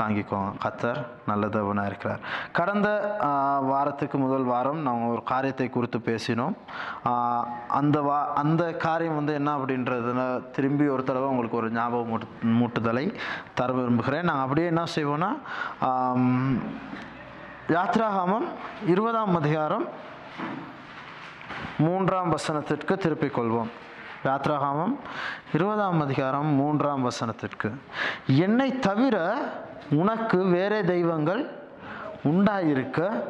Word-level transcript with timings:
தாங்கிக்கோங்க. 0.00 0.50
கத்தர் 0.64 1.00
நல்லதவனாக 1.30 1.90
இருக்கிறார். 1.90 2.22
கடந்த 2.58 2.88
வாரத்துக்கு 3.70 4.16
முதல் 4.24 4.46
வாரம் 4.52 4.80
நாங்கள் 4.88 5.12
ஒரு 5.14 5.22
காரியத்தை 5.32 5.68
குறித்து 5.76 5.98
பேசினோம். 6.08 6.56
அந்த 7.80 8.00
வா 8.08 8.18
அந்த 8.42 8.62
காரியம் 8.86 9.18
வந்து 9.20 9.36
என்ன 9.40 9.56
அப்படின்றதுல 9.56 10.24
திரும்பி 10.56 10.88
ஒரு 10.94 11.04
தடவை 11.08 11.28
உங்களுக்கு 11.32 11.60
ஒரு 11.62 11.70
ஞாபகம் 11.78 12.10
மூட்டு 12.12 12.26
மூட்டுதலை 12.58 13.06
தர 13.54 13.68
விரும்புகிறேன். 13.78 14.28
நாங்கள் 14.30 14.44
அப்படியே 14.46 14.66
என்ன 14.72 14.84
செய்வோன்னா 14.96 15.30
யாத்ராகாமம் 17.76 18.46
இருபதாம் 18.92 19.36
அதிகாரம் 19.42 19.86
மூன்றாம் 21.84 22.32
வசனத்திற்கு 22.34 22.94
திருப்பிக் 23.04 23.36
கொள்வோம். 23.38 23.70
யாத்ராகாமம் 24.24 24.94
இருபதாம் 25.54 26.00
அதிகாரம் 26.00 26.46
மூன்றாம் 26.46 27.08
வசனத்திற்கு. 27.08 27.70
என்னை 28.26 28.78
தவிர 28.78 29.16
உனக்கு 29.90 30.44
வேறே 30.44 30.80
தெய்வங்கள் 30.80 31.42
உண்டாயிருக்க 32.24 33.22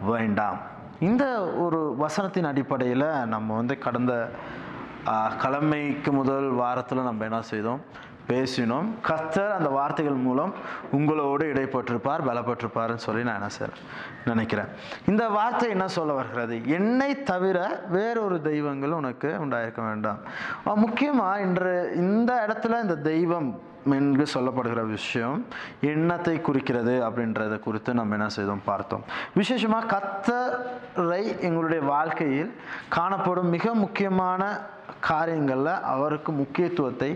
வேண்டாம். 0.00 0.58
இந்த 1.00 1.24
ஒரு 1.64 1.80
வசனத்தின் 1.98 2.46
அடிப்படையில் 2.46 3.06
நம்ம 3.26 3.54
வந்து 3.54 3.78
கடந்த 3.78 4.30
கிழமைக்கு 5.42 6.10
முதல் 6.10 6.48
வாரத்தில் 6.50 7.08
நம்ம 7.08 7.24
என்ன 7.24 7.42
செய்தோம்? 7.42 7.80
பேசினோம். 8.28 8.88
கத்தர் 9.08 9.52
அந்த 9.58 9.68
வார்த்தைகள் 9.78 10.18
மூலம் 10.26 10.52
உங்களோடு 10.98 11.44
இடைப்பட்டிருப்பார் 11.52 12.26
பலப்பட்டிருப்பார்னு 12.28 13.04
சொல்லி 13.06 13.22
நான் 13.28 13.38
என்ன 13.40 13.50
செய்கிறேன் 13.56 13.82
நினைக்கிறேன். 14.30 14.70
இந்த 15.10 15.24
வார்த்தை 15.28 15.68
என்ன 15.70 15.88
சொல்ல 15.98 16.12
வருகிறது? 16.12 16.56
என்னை 16.78 17.10
தவிர 17.22 17.58
வேறொரு 17.96 18.38
தெய்வங்கள் 18.50 18.98
உனக்கு 19.00 19.30
உண்டாயிருக்க 19.44 19.82
வேண்டாம். 19.90 20.20
முக்கியமாக 20.84 21.44
இன்று 21.46 21.74
இந்த 21.96 22.32
இடத்துல 22.46 22.80
இந்த 22.86 22.96
தெய்வம் 23.12 23.48
என்று 23.96 24.24
சொல்லப்படுகிற 24.34 24.82
விஷயம் 24.96 25.38
எண்ணத்தை 25.92 26.34
குறிக்கிறது 26.40 26.94
அப்படின்றத 27.06 27.54
குறித்து 27.66 27.90
நம்ம 27.98 28.14
என்ன 28.18 28.28
செய்தோம்? 28.28 28.62
பார்த்தோம். 28.64 29.04
விசேஷமாக 29.34 29.88
கத்தரை 29.94 31.22
எங்களுடைய 31.46 31.82
வாழ்க்கையில் 31.94 32.52
காணப்படும் 32.88 33.52
மிக 33.56 33.74
முக்கியமான 33.84 34.42
காரியங்களில் 35.10 35.74
அவருக்கு 35.94 36.32
முக்கியத்துவத்தை 36.42 37.10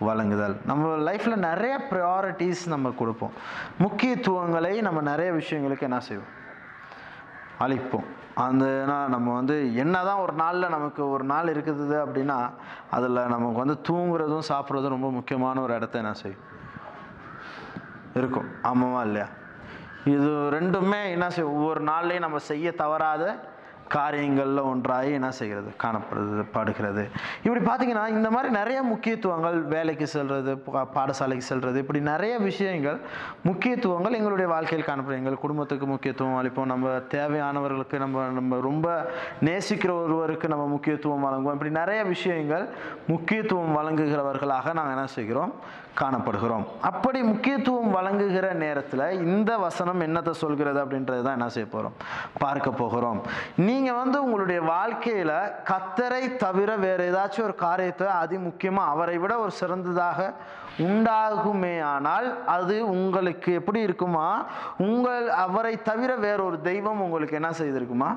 வழங்குதல். 0.00 0.56
நம்ம 0.64 1.12
லைஃப்பில் 1.12 1.44
நிறைய 1.48 1.86
ப்ரையாரிட்டிஸ் 1.90 2.66
நம்ம 2.66 2.90
கொடுப்போம். 2.90 3.32
முக்கியத்துவங்களை 3.78 4.80
நம்ம 4.80 5.00
நிறைய 5.00 5.32
விஷயங்களுக்கு 5.32 5.80
என்ன 5.80 6.00
செய்வோம்? 6.00 6.32
அழிப்போம் 7.60 8.04
அந்த 8.34 8.64
ஏன்னா 8.64 9.08
நம்ம 9.08 9.34
வந்து 9.34 9.74
என்ன 9.74 10.04
தான் 10.04 10.18
ஒரு 10.18 10.32
நாளில் 10.32 10.68
நமக்கு 10.68 11.10
ஒரு 11.10 11.24
நாள் 11.24 11.54
இருக்குது 11.54 11.96
அப்படின்னா 12.04 12.50
அதில் 12.90 13.24
நமக்கு 13.26 13.52
வந்து 13.52 13.78
தூங்குறதும் 13.88 14.48
சாப்பிட்றதும் 14.48 14.88
ரொம்ப 14.88 15.10
முக்கியமான 15.10 15.60
ஒரு 15.60 15.74
இடத்த 15.74 15.98
என்ன 15.98 16.12
செய்யும்? 16.12 16.40
இருக்கும். 18.14 18.48
ஆமாவா 18.62 19.00
இல்லையா? 19.00 19.26
இது 20.04 20.28
ரெண்டுமே 20.28 21.10
என்ன 21.10 21.30
செய்யும்? 21.30 21.54
ஒவ்வொரு 21.54 21.82
நாள்லையும் 21.84 22.18
நம்ம 22.18 22.38
செய்ய 22.38 22.72
தவறாத 22.72 23.38
காரியங்களில் 23.88 24.60
ஒன்றாகி 24.60 25.12
என்ன 25.12 25.30
செய்கிறது? 25.30 25.74
காணப்படுது 25.82 26.44
படுகிறது. 26.52 27.08
இப்படி 27.42 27.64
பார்த்தீங்கன்னா 27.64 28.08
இந்த 28.08 28.30
மாதிரி 28.30 28.52
நிறைய 28.52 28.82
முக்கியத்துவங்கள் 28.82 29.62
வேலைக்கு 29.62 30.06
செல்வது 30.06 30.54
பா- 30.54 30.86
பாடசாலைக்கு 30.94 31.38
செல்வது 31.38 31.78
இப்படி 31.78 32.00
நிறைய 32.00 32.38
விஷயங்கள் 32.38 33.00
முக்கியத்துவங்கள் 33.42 34.12
எங்களுடைய 34.12 34.50
வாழ்க்கையில் 34.50 34.86
காணப்படும் 34.86 35.18
எங்கள் 35.18 35.38
குடும்பத்துக்கு 35.38 35.86
முக்கியத்துவம் 35.86 36.42
அளிப்போம். 36.42 36.64
நம்ம 36.64 36.88
தேவையானவர்களுக்கு 36.88 37.98
நம்ம 37.98 38.26
நம்ம 38.26 38.60
ரொம்ப 38.60 39.10
நேசிக்கிற 39.40 40.02
ஒருவருக்கு 40.02 40.48
நம்ம 40.48 40.66
முக்கியத்துவம் 40.66 41.24
வழங்குவோம். 41.24 41.52
இப்படி 41.52 41.70
நிறைய 41.70 42.04
விஷயங்கள் 42.04 42.68
முக்கியத்துவம் 43.06 43.76
வழங்குகிறவர்களாக 43.76 44.74
நாங்கள் 44.74 44.94
என்ன 44.94 45.06
செய்கிறோம்? 45.06 45.54
காணப்படுகிறோம். 46.02 46.64
அப்படி 46.90 47.20
முக்கியத்துவம் 47.30 47.94
வழங்குகிற 47.96 48.46
நேரத்தில் 48.64 49.04
இந்த 49.28 49.50
வசனம் 49.66 50.04
என்னத்தை 50.06 50.34
சொல்கிறது 50.42 50.78
அப்படின்றது 50.84 51.22
தான் 51.26 51.38
என்ன 51.38 51.48
செய்ய 51.56 51.68
போகிறோம் 51.74 51.96
பார்க்க 52.44 52.70
போகிறோம். 52.82 53.20
நீங்கள் 53.68 53.98
வந்து 54.00 54.18
உங்களுடைய 54.26 54.60
வாழ்க்கையில் 54.74 55.34
கத்தரை 55.72 56.22
தவிர 56.44 56.70
வேறு 56.86 57.08
ஏதாச்சும் 57.10 57.46
ஒரு 57.48 57.56
காரியத்தை 57.66 58.08
அதி 58.22 58.38
முக்கியமாக 58.48 58.92
அவரை 58.94 59.18
விட 59.24 59.34
ஒரு 59.44 59.54
சிறந்ததாக 59.60 60.30
உண்டாகுமே 60.86 61.76
ஆனால் 61.94 62.26
அது 62.56 62.74
உங்களுக்கு 62.96 63.50
எப்படி 63.60 63.80
இருக்குமா? 63.86 64.26
உங்கள் 64.88 65.24
அவரை 65.44 65.72
தவிர 65.88 66.10
வேறொரு 66.26 66.58
தெய்வம் 66.68 67.02
உங்களுக்கு 67.06 67.38
என்ன 67.40 67.50
செய்திருக்குமா? 67.60 68.10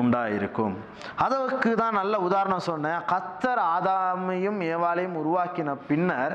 உண்டாயிருக்கும். 0.00 0.74
அதற்கு 1.16 1.70
தான் 1.74 1.98
நல்ல 2.00 2.18
உதாரணம் 2.18 2.66
சொன்னேன். 2.70 3.00
கத்தர் 3.12 3.62
ஆதாமையும் 3.76 4.58
ஏவாளையும் 4.72 5.18
உருவாக்கின 5.22 5.76
பின்னர் 5.88 6.34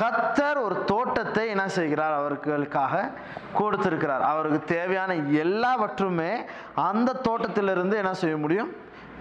கத்தர் 0.00 0.58
ஒரு 0.62 0.84
தோட்டத்தை 0.84 1.48
என்ன 1.48 1.68
செய்கிறார்? 1.68 2.14
அவர்களுக்காக 2.20 3.10
கொடுத்திருக்கிறார். 3.54 4.22
அவருக்கு 4.22 4.60
தேவையான 4.74 5.14
எல்லாவற்றுமே 5.14 6.32
அந்த 6.74 7.12
தோட்டத்திலிருந்து 7.12 7.96
என்ன 7.96 8.14
செய்ய 8.14 8.36
முடியும்? 8.36 8.70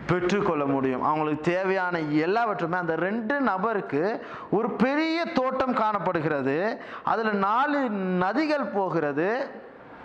பெற்றுக்கொள்ள 0.09 0.65
முடியும். 0.65 1.03
அவங்களுக்கு 1.03 1.51
தேவையான 1.51 1.99
எல்லாவற்றுமே 1.99 2.77
அந்த 2.77 2.95
ரெண்டு 2.95 3.35
நபருக்கு 3.41 4.03
ஒரு 4.51 4.69
பெரிய 4.83 5.25
தோட்டம் 5.25 5.73
காணப்படுகிறது. 5.73 6.55
அதில் 7.03 7.35
நாலு 7.47 7.79
நதிகள் 8.25 8.73
போகிறது. 8.73 9.29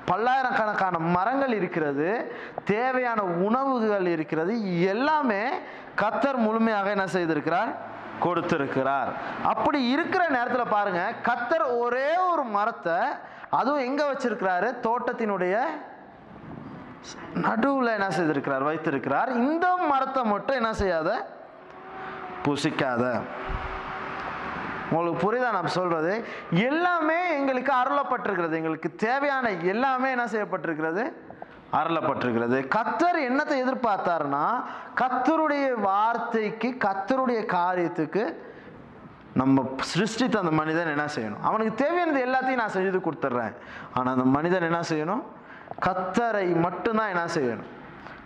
பல்லாயிரக்கணக்கான 0.06 0.98
மரங்கள் 0.98 1.52
இருக்கிறது 1.52 2.08
தேவையான 2.64 3.22
உணவுகள் 3.22 4.06
இருக்கிறது 4.06 4.82
எல்லாமே 4.92 5.42
கத்தர் 6.02 6.36
முழுமையாக 6.36 6.90
என்ன 6.90 7.06
செய்திருக்கிறார்? 7.06 7.70
கொடுத்திருக்கிறார். 8.20 9.08
அப்படி 9.52 9.88
இருக்கிற 9.88 10.28
நேரத்தில் 10.28 10.72
பாருங்க 10.76 11.12
கத்தர் 11.28 11.66
ஒரே 11.78 12.16
ஒரு 12.16 12.44
மரத்தை 12.44 12.98
அதுவும் 13.50 13.86
எங்க 13.88 14.02
வச்சிருக்கிறாரு? 14.12 14.68
தோட்டத்தினுடைய 14.86 15.54
நடுவில் 17.34 17.94
என்ன 17.96 18.10
செய்திருக்கிறார்? 18.10 18.62
வைத்திருக்கிறார். 18.62 19.30
இந்த 19.32 19.66
மரத்தை 19.92 20.24
மட்டும் 20.24 20.56
என்ன 20.56 20.72
செய்யாத? 20.72 21.10
புசிக்காத. 22.44 23.02
உங்களுக்கு 24.94 25.22
புரியுதா 25.24 25.50
நான் 25.58 25.76
சொல்றது? 25.76 26.12
எல்லாமே 26.68 27.20
எங்களுக்கு 27.38 27.72
அருளப்பட்டிருக்கிறது. 27.82 28.58
எங்களுக்கு 28.60 28.90
தேவையான 29.06 29.50
எல்லாமே 29.74 30.10
என்ன 30.16 30.26
செய்யப்பட்டிருக்கிறது? 30.34 31.04
அருளப்பட்டிருக்கிறது. 31.78 32.58
கத்தர் 32.74 33.18
என்னத்தை 33.28 33.56
எதிர்பார்த்தாருன்னா 33.64 34.42
கத்தருடைய 35.00 35.66
வார்த்தைக்கு 35.88 36.68
கத்தருடைய 36.86 37.40
காரியத்துக்கு 37.56 38.24
நம்ம 39.40 39.62
சிருஷ்டித்த 39.92 40.36
அந்த 40.42 40.52
மனிதன் 40.60 40.92
என்ன 40.94 41.06
செய்யணும்? 41.14 41.44
அவனுக்கு 41.48 41.72
தேவையானது 41.84 42.20
எல்லாத்தையும் 42.26 42.62
நான் 42.62 42.76
செய்து 42.76 42.98
கொடுத்துட்றேன். 43.06 43.54
ஆனால் 43.94 44.14
அந்த 44.16 44.26
மனிதன் 44.36 44.68
என்ன 44.70 44.80
செய்யணும்? 44.90 45.24
கத்தரை 45.86 46.46
மட்டும்தான் 46.66 47.12
என்ன 47.14 47.26
செய்யணும்? 47.38 47.70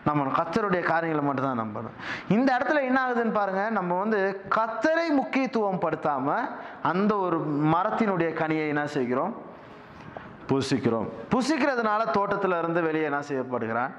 நம்ம 0.09 0.31
கத்தருடைய 0.39 0.83
காரியங்களை 0.91 1.23
மட்டும்தான் 1.27 1.61
நம்பணும். 1.63 1.97
இந்த 2.29 2.49
இடத்துல 2.57 2.83
என்ன 2.83 2.99
ஆகுதுன்னு 3.07 3.33
பாருங்க 3.33 3.63
நம்ம 3.71 3.99
வந்து 3.99 4.21
கத்தரை 4.57 5.07
முக்கியத்துவம் 5.21 5.83
படுத்தாம 5.85 6.37
அந்த 6.83 7.13
ஒரு 7.17 7.39
மரத்தினுடைய 7.75 8.31
கனியை 8.43 8.67
என்ன 8.69 8.87
செய்கிறோம்? 8.87 9.33
புசிக்கிறோம். 10.51 11.09
புசிக்கிறதுனால 11.33 12.03
தோட்டத்துல 12.19 12.59
இருந்து 12.59 12.83
வெளியே 12.83 13.05
என்ன 13.05 13.23
செய்யப்படுகிறான்? 13.29 13.95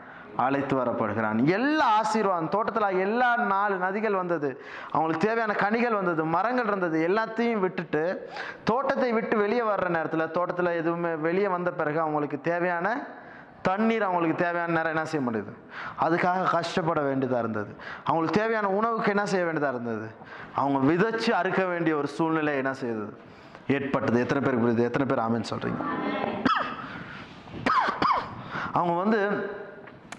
அழைத்து 0.46 0.74
வரப்படுகிறான். 0.78 1.38
எல்லா 1.56 1.86
ஆசீர்வாதம் 2.00 2.50
தோட்டத்தில் 2.50 3.00
எல்லா 3.00 3.30
நாலு 3.36 3.76
நதிகள் 3.76 4.20
வந்தது. 4.22 4.50
அவங்களுக்கு 4.92 5.26
தேவையான 5.28 5.54
கனிகள் 5.54 5.98
வந்தது 6.00 6.26
மரங்கள் 6.36 6.66
இருந்தது 6.66 6.98
எல்லாத்தையும் 7.08 7.60
விட்டுட்டு 7.60 8.04
தோட்டத்தை 8.64 9.10
விட்டு 9.12 9.38
வெளியே 9.38 9.62
வர்ற 9.62 9.88
நேரத்தில் 9.88 10.32
தோட்டத்தில் 10.32 10.78
எதுவுமே 10.82 11.12
வெளியே 11.28 11.48
வந்த 11.48 11.72
பிறகு 11.72 12.00
அவங்களுக்கு 12.00 12.40
தேவையான 12.42 12.88
தண்ணீர் 13.62 14.04
அவங்களுக்கு 14.04 14.44
தேவையான 14.44 14.72
நேரம் 14.72 14.96
என்ன 14.96 15.06
செய்ய 15.06 15.30
முடியுது? 15.30 15.54
அதுக்காக 16.02 16.50
கஷ்டப்பட 16.50 17.02
வேண்டியதாக 17.02 17.40
இருந்தது. 17.40 17.76
அவங்களுக்கு 18.04 18.40
தேவையான 18.40 18.70
உணவுக்கு 18.70 19.10
என்ன 19.10 19.26
செய்ய 19.26 19.46
வேண்டியதாக 19.46 19.80
இருந்தது? 19.80 20.12
அவங்க 20.56 20.94
விதைச்சு 20.94 21.30
அறுக்க 21.30 21.66
வேண்டிய 21.66 21.96
ஒரு 21.96 22.08
சூழ்நிலை 22.08 22.56
என்ன 22.56 22.72
செய்யுது 22.72 23.10
ஏற்பட்டது. 23.68 24.20
எத்தனை 24.20 24.44
பேருக்கு 24.44 24.68
புரியுது? 24.68 24.86
எத்தனை 24.86 25.08
பேர் 25.08 25.26
ஆமின்னு 25.26 25.52
சொல்கிறீங்க 25.54 25.82
அவங்க 28.74 28.94
வந்து 29.04 29.20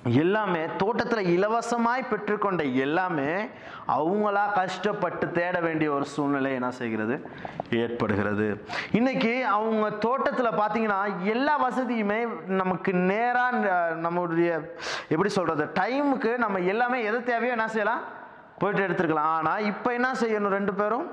எல்லாமே 0.05 0.67
தோட்டத்தில் 0.79 1.31
இலவசமாய் 1.37 2.03
பெற்றுக்கொண்ட 2.11 2.75
எல்லாமே 2.75 3.49
அவங்களா 3.87 4.53
கஷ்டப்பட்டு 4.53 5.33
தேட 5.33 5.61
வேண்டிய 5.61 5.93
ஒரு 5.93 6.05
சூழ்நிலை 6.05 6.53
என்ன 6.53 6.71
செய்கிறது? 6.71 7.31
ஏற்படுகிறது. 7.71 8.65
இன்னைக்கு 8.93 9.47
அவங்க 9.47 9.91
தோட்டத்தில் 9.91 10.59
பார்த்தீங்கன்னா 10.61 11.25
எல்லா 11.25 11.69
வசதியுமே 11.69 12.29
நமக்கு 12.47 12.93
நேராக 12.93 13.73
நம்மளுடைய 14.05 14.71
எப்படி 15.09 15.29
சொல்கிறது 15.29 15.67
டைமுக்கு 15.81 16.39
நம்ம 16.39 16.59
எல்லாமே 16.59 17.03
எது 17.03 17.23
தேவையோ 17.23 17.53
என்ன 17.53 17.69
செய்யலாம்? 17.69 18.01
போயிட்டு 18.59 18.87
எடுத்துருக்கலாம் 18.87 19.33
ஆனால் 19.37 19.65
இப்போ 19.65 19.93
என்ன 19.93 20.13
செய்யணும் 20.13 20.57
ரெண்டு 20.59 20.75
பேரும்? 20.75 21.07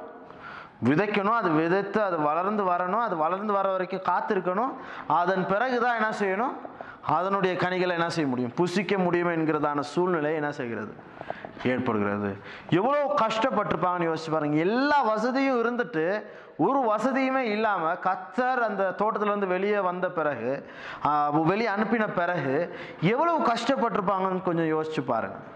விதைக்கணும். 0.84 1.38
அது 1.42 1.50
விதைத்து 1.50 2.04
அது 2.04 2.22
வளர்ந்து 2.22 2.64
வரணும். 2.64 3.02
அது 3.02 3.18
வளர்ந்து 3.18 3.54
வர 3.54 3.72
வரைக்கும் 3.72 4.08
காத்திருக்கணும். 4.10 4.74
அதன் 5.08 5.46
பிறகு 5.48 5.80
தான் 5.80 5.96
என்ன 5.96 6.12
செய்யணும்? 6.20 6.56
அதனுடைய 7.16 7.54
கனிகளை 7.64 7.94
என்ன 7.98 8.10
செய்ய 8.16 8.28
முடியும்? 8.32 8.56
புசிக்க 8.60 8.98
முடியும் 8.98 9.32
என்கிறதான 9.36 9.80
சூழ்நிலை 9.94 10.32
என்ன 10.40 10.50
செய்கிறது? 10.60 10.94
ஏற்படுகிறது. 11.72 12.30
எவ்வளோ 12.80 13.00
கஷ்டப்பட்டிருப்பாங்கன்னு 13.24 14.10
யோசிச்சு 14.10 14.34
பாருங்க. 14.34 14.58
எல்லா 14.68 14.98
வசதியும் 15.14 15.60
இருந்துட்டு 15.64 16.06
ஒரு 16.66 16.80
வசதியுமே 16.92 17.44
இல்லாமல் 17.56 18.00
கத்தர் 18.08 18.62
அந்த 18.68 18.84
தோட்டத்திலேருந்து 19.02 19.54
வெளியே 19.56 19.80
வந்த 19.90 20.08
பிறகு 20.20 20.52
வெளியே 21.52 21.70
அனுப்பின 21.76 22.06
பிறகு 22.22 22.56
எவ்வளவு 23.14 23.40
கஷ்டப்பட்டிருப்பாங்கன்னு 23.52 24.48
கொஞ்சம் 24.50 24.72
யோசிச்சு 24.76 25.04
பாருங்கள் 25.12 25.56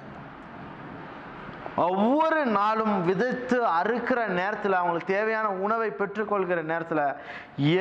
ஒவ்வொரு 1.84 2.46
நாளும் 2.46 2.96
விதைத்து 3.06 3.58
அறுக்கிற 3.80 4.20
நேரத்தில் 4.40 4.74
அவங்களுக்கு 4.74 5.14
தேவையான 5.14 5.50
உணவை 5.50 5.90
பெற்றுக்கொள்கிற 5.90 6.62
நேரத்தில் 6.64 7.04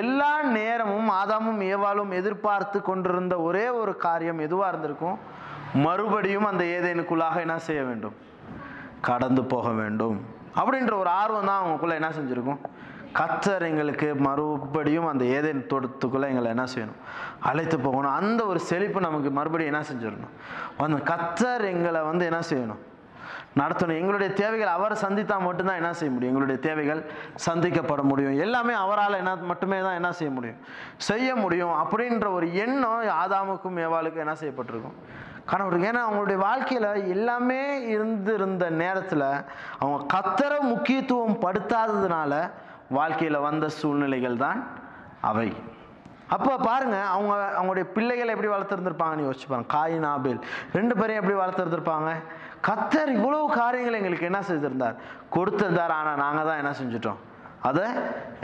எல்லா 0.00 0.42
நேரமும் 0.42 1.10
ஆதாமும் 1.10 1.60
ஏவாளும் 1.72 2.12
எதிர்பார்த்து 2.12 2.80
கொண்டிருந்த 2.82 3.36
ஒரே 3.38 3.68
ஒரு 3.68 3.96
காரியம் 3.96 4.38
எதுவாக 4.38 4.68
இருந்திருக்கும்? 4.68 5.18
மறுபடியும் 5.86 6.44
அந்த 6.44 6.64
ஏதேனுக்குள்ளாக 6.64 7.36
என்ன 7.36 7.58
செய்ய 7.58 7.82
வேண்டும்? 7.82 8.16
கடந்து 9.00 9.44
போக 9.44 9.68
வேண்டும். 9.70 10.16
அப்படின்ற 10.56 10.94
ஒரு 10.98 11.10
ஆர்வம் 11.22 11.46
தான் 11.46 11.60
அவங்களுக்குள்ள 11.60 11.98
என்ன 12.00 12.10
செஞ்சுருக்கும்? 12.18 12.60
கத்தர் 13.18 13.62
எங்களுக்கு 13.68 14.08
மறுபடியும் 14.14 15.06
அந்த 15.06 15.24
ஏதேன் 15.24 15.62
தோட்டத்துக்குள்ளே 15.70 16.28
எங்களை 16.32 16.50
என்ன 16.54 16.64
செய்யணும்? 16.74 17.00
அழைத்து 17.40 17.80
போகணும். 17.80 18.12
அந்த 18.12 18.46
ஒரு 18.46 18.60
செழிப்பு 18.60 19.00
நமக்கு 19.00 19.30
மறுபடியும் 19.30 19.74
என்ன 19.74 19.86
செஞ்சிடணும்? 19.92 20.34
அந்த 20.76 21.00
கத்தர் 21.12 21.64
எங்களை 21.72 22.00
வந்து 22.00 22.24
என்ன 22.24 22.40
செய்யணும்? 22.50 22.82
நடத்தணும். 23.56 23.98
எங்களுடைய 24.00 24.32
தேவைகள் 24.32 24.68
அவர் 24.68 24.92
சந்தித்தால் 24.92 25.46
மட்டும்தான் 25.46 25.76
என்ன 25.76 25.92
செய்ய 25.92 26.14
முடியும்? 26.14 26.32
எங்களுடைய 26.32 26.60
தேவைகள் 26.60 27.00
சந்திக்கப்பட 27.46 28.02
முடியும். 28.02 28.38
எல்லாமே 28.38 28.72
அவரால் 28.72 29.12
என்ன 29.12 29.36
மட்டுமே 29.36 29.80
தான் 29.80 29.94
என்ன 29.94 30.12
செய்ய 30.12 30.32
முடியும்? 30.32 30.60
செய்ய 30.96 31.36
முடியும் 31.36 31.74
அப்படின்ற 31.82 32.32
ஒரு 32.32 32.54
எண்ணம் 32.54 33.02
ஆதாமுக்கும் 33.24 33.80
ஏவாளுக்கும் 33.86 34.24
என்ன 34.26 34.34
செய்யப்பட்டிருக்கும்? 34.34 34.98
கணவருக்கு. 35.46 35.90
ஏன்னா 35.90 36.02
அவங்களுடைய 36.06 36.36
வாழ்க்கையில் 36.36 37.08
எல்லாமே 37.08 37.62
இருந்திருந்த 37.86 38.70
நேரத்தில் 38.70 39.28
அவங்க 39.78 39.98
கத்தர 40.16 40.60
முக்கியத்துவம் 40.60 41.40
படுத்தாததுனால 41.46 42.50
வாழ்க்கையில் 42.88 43.38
வந்த 43.38 43.68
சூழ்நிலைகள் 43.68 44.36
தான் 44.36 44.66
அவை. 45.20 45.78
அப்போ 46.28 46.56
பாருங்க 46.56 47.04
அவங்க 47.04 47.34
அவங்களுடைய 47.58 47.82
பிள்ளைகளை 47.82 48.34
எப்படி 48.34 48.52
வளர்த்துருந்துருப்பாங்கன்னு 48.52 49.26
யோசிச்சு 49.28 49.48
பாருங்க. 49.48 49.70
காயின் 49.76 50.06
ஆபில் 50.10 50.40
ரெண்டு 50.72 50.94
பேரையும் 50.96 51.20
எப்படி 51.22 51.38
வளர்த்துருந்துருப்பாங்க? 51.40 52.10
கத்தர் 52.68 53.10
இவ்வளவு 53.18 53.46
காரியங்கள் 53.60 53.98
எங்களுக்கு 53.98 54.28
என்ன 54.30 54.40
செய்திருந்தார்? 54.50 54.96
கொடுத்திருந்தார். 55.34 55.92
ஆனால் 55.98 56.20
நாங்கள் 56.24 56.48
தான் 56.48 56.60
என்ன 56.62 56.72
செஞ்சுட்டோம்? 56.80 57.20
அதை 57.68 57.86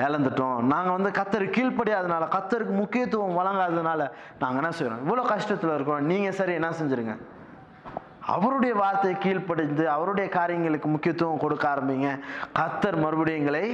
இழந்துட்டோம். 0.07 0.57
நாங்கள் 0.73 0.97
வந்து 0.97 1.11
கத்தர் 1.19 1.45
கீழ்ப்படியாதனால 1.57 2.25
கத்தருக்கு 2.35 2.75
முக்கியத்துவம் 2.83 3.39
வழங்காததுனால 3.41 4.01
நாங்கள் 4.43 4.61
என்ன 4.63 4.73
செய்கிறோம் 4.79 5.03
இவ்வளோ 5.05 5.25
கஷ்டத்தில் 5.33 5.75
இருக்கோம். 5.77 6.05
நீங்கள் 6.11 6.37
சரி 6.41 6.55
என்ன 6.61 6.71
செஞ்சுருங்க? 6.81 7.15
அவருடைய 8.35 8.73
வார்த்தையை 8.83 9.17
கீழ்ப்படிந்து 9.25 9.85
அவருடைய 9.95 10.29
காரியங்களுக்கு 10.37 10.89
முக்கியத்துவம் 10.95 11.43
கொடுக்க 11.45 11.65
ஆரம்பிங்க. 11.75 12.09
கத்தர் 12.59 12.99
மறுபடியும் 13.05 13.41
எங்களை 13.41 13.65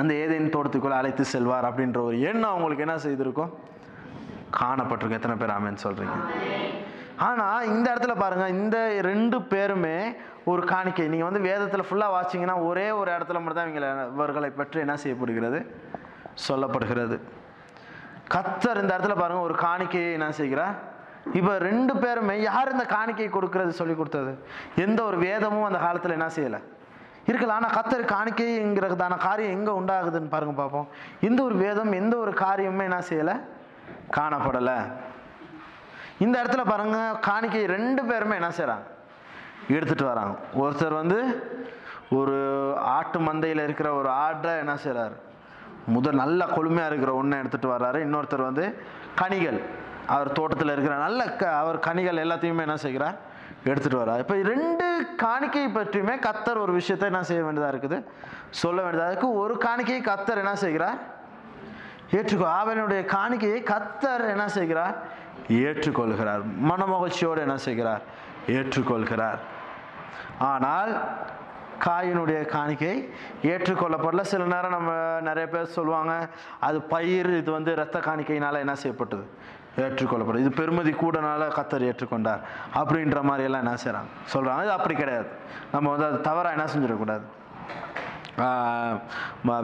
அந்த 0.00 0.12
ஏதேன் 0.22 0.52
தோட்டத்துக்குள்ள 0.54 0.96
அழைத்து 1.00 1.26
செல்வார் 1.34 1.68
அப்படின்ற 1.70 2.00
ஒரு 2.08 2.16
எண்ணம் 2.30 2.52
அவங்களுக்கு 2.52 2.86
என்ன 2.86 2.96
செய்திருக்கும்? 3.06 3.52
காணப்பட்டிருக்கும் 4.60 5.20
எத்தனை 5.20 5.36
பேர் 5.42 5.56
ஆமேன்னு 5.56 5.84
சொல்கிறீங்க 5.86 6.16
ஆனா 7.26 7.46
இந்த 7.72 7.86
இடத்துல 7.92 8.14
பாருங்க 8.22 8.48
இந்த 8.48 8.76
ரெண்டு 9.10 9.38
பேருமே 9.52 9.96
ஒரு 10.50 10.62
காணிக்கை. 10.72 11.06
நீங்க 11.12 11.26
வந்து 11.28 11.42
வேதத்துல 11.48 11.82
ஃபுல்லா 11.88 12.08
வாசிங்கன்னா 12.16 12.54
ஒரே 12.68 12.90
ஒரு 12.90 13.10
இடத்துல 13.16 13.40
மட்டும் 13.40 13.58
தான் 13.58 13.68
இவங்களை 13.68 13.88
இவர்களை 14.14 14.50
பற்றி 14.50 14.80
என்ன 14.80 14.96
செய்யப்படுகிறது? 14.96 15.58
சொல்லப்படுகிறது. 16.46 17.16
கத்தர் 18.34 18.80
இந்த 18.82 18.92
இடத்துல 18.96 19.16
பாருங்க 19.20 19.42
ஒரு 19.48 19.54
காணிக்கையை 19.66 20.12
என்ன 20.18 20.30
செய்கிறார்? 20.40 20.76
இப்போ 21.38 21.58
ரெண்டு 21.58 21.96
பேருமே 21.96 22.34
யார் 22.40 22.72
இந்த 22.72 22.84
காணிக்கை 22.84 23.28
கொடுக்கறது 23.28 23.72
சொல்லி 23.80 23.94
கொடுத்தது? 23.94 24.32
எந்த 24.84 25.00
ஒரு 25.04 25.18
வேதமும் 25.18 25.68
அந்த 25.68 25.78
காலத்தில் 25.78 26.16
என்ன 26.18 26.28
செய்யலை. 26.36 26.60
இருக்கலாம் 27.30 27.58
ஆனால் 27.60 27.74
கத்தர் 27.78 28.12
காணிக்கைங்கிறதான 28.14 29.16
காரியம் 29.26 29.54
எங்கே 29.58 29.72
உண்டாகுதுன்னு 29.80 30.34
பாருங்க 30.34 30.54
பார்ப்போம். 30.62 30.88
எந்த 31.28 31.42
ஒரு 31.42 31.56
வேதம் 31.64 31.92
எந்த 31.92 32.16
ஒரு 32.16 32.32
காரியமுமே 32.44 32.86
என்ன 32.90 33.00
செய்யலை? 33.10 33.36
காணப்படலை. 34.16 34.78
இந்த 36.24 36.34
இடத்துல 36.40 36.62
பாருங்க 36.70 36.98
காணிக்கை 37.28 37.62
ரெண்டு 37.76 38.02
பேருமே 38.10 38.34
என்ன 38.40 38.50
செய்கிறாங்க 38.58 38.86
எடுத்துட்டு 39.76 40.04
வராங்க. 40.10 40.34
ஒருத்தர் 40.62 41.00
வந்து 41.00 41.18
ஒரு 42.18 42.36
ஆட்டு 42.96 43.18
மந்தையில் 43.26 43.62
இருக்கிற 43.66 43.88
ஒரு 43.98 44.08
ஆட்டை 44.24 44.52
என்ன 44.62 44.74
செய்கிறாரு 44.84 45.16
முதல் 45.94 46.20
நல்ல 46.22 46.40
கொழுமையாக 46.56 46.90
இருக்கிற 46.90 47.12
ஒன்றை 47.20 47.36
எடுத்துகிட்டு 47.42 47.74
வர்றாரு. 47.74 47.98
இன்னொருத்தர் 48.06 48.48
வந்து 48.48 48.64
கனிகள். 49.20 49.58
அவர் 50.14 50.28
தோட்டத்தில் 50.38 50.72
இருக்கிற 50.74 50.94
நல்ல 51.04 51.20
க 51.40 51.42
அவர் 51.60 51.78
கனிகள் 51.86 52.22
எல்லாத்தையுமே 52.24 52.64
என்ன 52.66 52.76
செய்கிறார்? 52.84 53.16
எடுத்துகிட்டு 53.70 54.00
வர்றார். 54.02 54.20
இப்போ 54.24 54.34
ரெண்டு 54.52 54.86
காணிக்கை 55.22 55.64
பற்றியுமே 55.78 56.14
கத்தர் 56.26 56.62
ஒரு 56.64 56.72
விஷயத்தை 56.78 57.06
என்ன 57.10 57.22
செய்ய 57.30 57.42
வேண்டியதாக 57.46 57.72
இருக்குது? 57.74 57.98
சொல்ல 58.62 58.78
வேண்டியதாக 58.84 59.10
இருக்குது 59.12 59.38
ஒரு 59.42 59.56
காணிக்கையை 59.66 60.02
கத்தர் 60.10 60.42
என்ன 60.44 60.54
செய்கிறார்? 60.64 61.00
ஏற்றுக்கோ 62.18 62.46
ஆவனுடைய 62.58 63.02
காணிக்கையை 63.16 63.60
கத்தர் 63.72 64.24
என்ன 64.34 64.46
செய்கிறார்? 64.58 64.96
ஏற்றுக்கொள்கிறார். 65.50 66.42
மனமகிழ்ச்சியோடு 66.70 67.38
என்ன 67.38 67.56
செய்கிறார்? 67.56 68.02
ஏற்றுக்கொள்கிறார். 68.46 69.38
ஆனால் 70.38 70.92
காயினுடைய 71.84 72.46
காணிக்கை 72.46 73.12
ஏற்றுக்கொள்ளப்படல. 73.42 74.20
சில 74.20 74.44
நேரம் 74.44 74.70
நம்ம 74.70 75.20
நிறைய 75.20 75.48
பேர் 75.48 75.64
சொல்லுவாங்க 75.64 76.28
அது 76.60 76.82
பயிர் 76.82 77.36
இது 77.36 77.50
வந்து 77.52 77.72
இரத்த 77.72 77.98
காணிக்கையினால் 77.98 78.58
என்ன 78.58 78.74
செய்யப்பட்டது? 78.74 79.24
ஏற்றுக்கொள்ளப்படும் 79.76 80.36
இது 80.36 80.50
பெருமதி 80.50 80.92
கூடனால 80.92 81.48
கத்தர் 81.48 81.86
ஏற்றுக்கொண்டார். 81.90 82.40
அப்படின்ற 82.74 83.22
மாதிரி 83.22 83.44
எல்லாம் 83.44 83.66
என்ன 83.66 83.76
செய்கிறாங்க 83.84 84.10
சொல்கிறாங்க 84.32 84.62
இது 84.62 84.70
அப்படி 84.70 84.94
கிடையாது. 84.94 85.28
நம்ம 85.72 85.90
வந்து 85.90 86.06
அது 86.06 86.20
தவறாக 86.20 86.56
என்ன 86.56 86.66
செஞ்சிடக்கூடாது? 86.74 87.22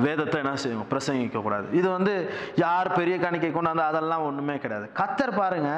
வேதத்தை 0.04 0.38
என்ன 0.42 0.54
செய்யும்? 0.62 0.86
பிரசங்கிக்கக்கூடாது 0.92 1.66
இது 1.80 1.88
வந்து 1.96 2.14
யார் 2.64 2.88
பெரிய 2.98 3.16
காணிக்கை 3.24 3.50
கொண்டாந்து 3.56 3.84
அதெல்லாம் 3.90 4.24
ஒன்றுமே 4.28 4.56
கிடையாது. 4.64 4.86
கத்தர் 5.00 5.32
பாருங்க 5.40 5.70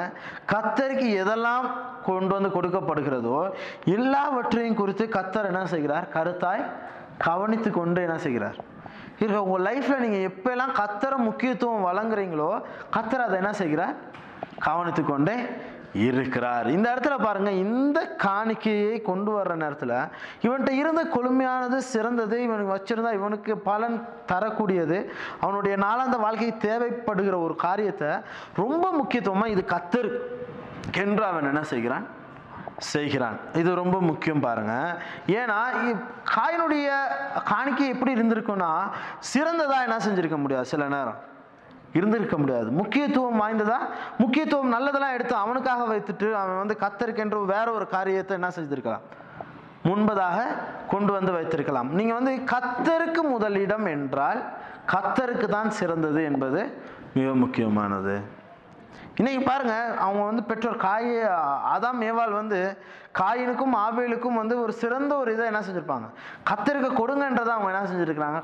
கத்தருக்கு 0.53 1.07
எதெல்லாம் 1.23 1.67
கொண்டு 2.09 2.33
வந்து 2.37 2.51
கொடுக்கப்படுகிறதோ 2.57 3.39
எல்லாவற்றையும் 3.97 4.79
குறித்து 4.81 5.07
கத்தர் 5.17 5.51
என்ன 5.51 5.63
செய்கிறார்? 5.75 6.07
கருத்தாய் 6.17 6.63
கவனித்து 7.27 7.71
கொண்டு 7.79 7.99
என்ன 8.07 8.17
செய்கிறார்? 8.25 8.59
இருக்க 9.21 9.39
உங்கள் 9.45 9.65
லைஃப்பில் 9.67 10.03
நீங்கள் 10.03 10.27
எப்பெல்லாம் 10.29 10.73
கத்தரை 10.81 11.17
முக்கியத்துவம் 11.29 11.87
வழங்குறீங்களோ 11.89 12.51
கத்தர் 12.95 13.25
அதை 13.25 13.37
என்ன 13.41 13.51
செய்கிறார்? 13.61 13.95
கவனித்து 14.67 15.01
கொண்டே 15.09 15.35
இருக்கிறார். 15.93 16.67
இந்த 16.69 16.93
இடத்துல 16.93 17.23
பாருங்க 17.23 17.51
இந்த 17.51 18.15
காணிக்கையை 18.23 19.01
கொண்டு 19.01 19.31
வர்ற 19.37 19.55
நேரத்தில் 19.55 19.95
இவன்கிட்ட 20.41 20.69
இருந்த 20.69 21.03
கொழுமையானது 21.03 21.77
சிறந்தது 21.77 22.43
இவனுக்கு 22.43 22.75
வச்சிருந்தா 22.75 23.13
இவனுக்கு 23.13 23.57
பலன் 23.57 24.07
தரக்கூடியது. 24.31 25.11
அவனுடைய 25.41 25.77
நாளாந்த 25.77 26.19
வாழ்க்கைக்கு 26.19 26.67
தேவைப்படுகிற 26.67 27.43
ஒரு 27.43 27.55
காரியத்தை 27.55 28.07
ரொம்ப 28.55 28.91
முக்கியத்துவமாக 28.91 29.49
இது 29.49 29.65
கத்தர் 29.67 30.11
என்று 30.97 31.25
அவன் 31.25 31.43
என்ன 31.43 31.63
செய்கிறான்? 31.63 32.07
செய்கிறான். 32.77 33.39
இது 33.53 33.75
ரொம்ப 33.75 34.01
முக்கியம் 34.01 34.39
பாருங்க. 34.39 35.01
ஏன்னா 35.27 35.57
காயினுடைய 36.35 36.89
காணிக்கை 37.45 37.87
எப்படி 37.87 38.13
இருந்திருக்குன்னா 38.13 38.71
சிறந்ததா 39.33 39.77
என்ன 39.83 39.97
செஞ்சிருக்க 39.97 40.37
முடியாது? 40.37 40.65
சில 40.65 40.87
நேரம். 40.87 41.19
இருந்திருக்க 41.97 42.37
முடியாது. 42.37 42.69
முக்கியத்துவம் 42.79 43.39
வாய்ந்ததா? 43.41 43.77
முக்கியத்துவம் 44.17 44.73
நல்லதெல்லாம் 44.75 45.15
எடுத்து 45.17 45.35
அவனுக்காக 45.35 45.85
வைத்துட்டு 45.93 46.27
அவன் 46.41 46.61
வந்து 46.61 46.75
கத்தருக்கென்று 46.83 47.39
வேற 47.55 47.67
ஒரு 47.71 47.87
காரியத்தை 47.95 48.35
என்ன 48.39 48.49
செஞ்சிருக்கலாம் 48.57 49.05
முன்பதாக 49.89 50.39
கொண்டு 50.93 51.11
வந்து 51.17 51.31
வைத்திருக்கலாம். 51.31 51.89
நீங்க 51.97 52.13
வந்து 52.19 52.33
கத்தருக்கு 52.53 53.21
முதலிடம் 53.33 53.85
என்றால் 53.95 54.41
கத்தருக்கு 54.93 55.47
தான் 55.55 55.69
சிறந்தது 55.69 56.19
என்பது 56.23 56.59
மிக 57.13 57.27
முக்கியமானது. 57.43 58.15
இன்னைக்கு 59.19 59.41
பாருங்க 59.43 59.75
அவங்க 60.05 60.21
வந்து 60.29 60.43
பெற்றோர் 60.43 60.83
காய் 60.87 61.11
அதான் 61.75 62.01
ஏவாள் 62.09 62.39
வந்து 62.41 62.59
காயினுக்கும் 63.13 63.75
ஆபேலுக்கும் 63.75 64.39
வந்து 64.41 64.61
ஒரு 64.61 64.73
சிறந்த 64.73 65.17
ஒரு 65.17 65.33
இதை 65.33 65.45
என்ன 65.45 65.59
செஞ்சுருப்பாங்க? 65.59 66.07
கத்தருக்கு 66.49 66.89
கொடுங்கன்றதை 67.01 67.51
அவங்க 67.55 67.69
என்ன 67.73 67.83
செஞ்சுருக்கிறாங்க? 67.91 68.39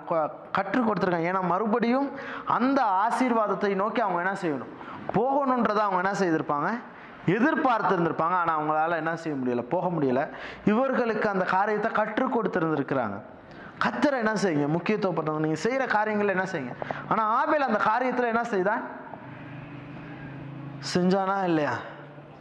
கற்றுக் 0.51 0.87
கொடுத்துருக்காங்க. 0.89 1.29
ஏன்னா 1.31 1.41
மறுபடியும் 1.41 2.11
அந்த 2.45 2.81
ஆசீர்வாதத்தை 2.83 3.75
நோக்கி 3.75 4.01
அவங்க 4.01 4.19
என்ன 4.23 4.35
செய்யணும்? 4.41 4.73
போகணுன்றதை 5.13 5.81
அவங்க 5.87 6.01
என்ன 6.03 6.13
செய்திருப்பாங்க? 6.19 6.69
எதிர்பார்த்துருந்துருப்பாங்க. 7.25 8.35
ஆனால் 8.41 8.57
அவங்களால 8.57 8.95
என்ன 8.95 9.15
செய்ய 9.15 9.37
முடியல 9.37 9.61
போக 9.61 9.87
முடியல. 9.87 10.29
இவர்களுக்கு 10.65 11.29
அந்த 11.29 11.45
காரியத்தை 11.45 11.91
கற்றுக் 11.91 12.35
கொடுத்துருந்துருக்கிறாங்க. 12.35 13.17
கத்தரை 13.85 14.17
என்ன 14.17 14.33
செய்யுங்க? 14.33 14.67
முக்கியத்துவப்பட்டவங்க 14.77 15.45
நீங்கள் 15.47 15.63
செய்கிற 15.63 15.85
காரியங்கள் 15.85 16.27
என்ன 16.27 16.43
செய்யுங்க? 16.43 16.75
ஆனால் 17.09 17.25
ஆபேல் 17.25 17.69
அந்த 17.69 17.79
காரியத்தில் 17.85 18.31
என்ன 18.33 18.43
செய்தான்? 18.43 18.83
செஞ்சானா 20.93 21.43
இல்லையா? 21.43 21.73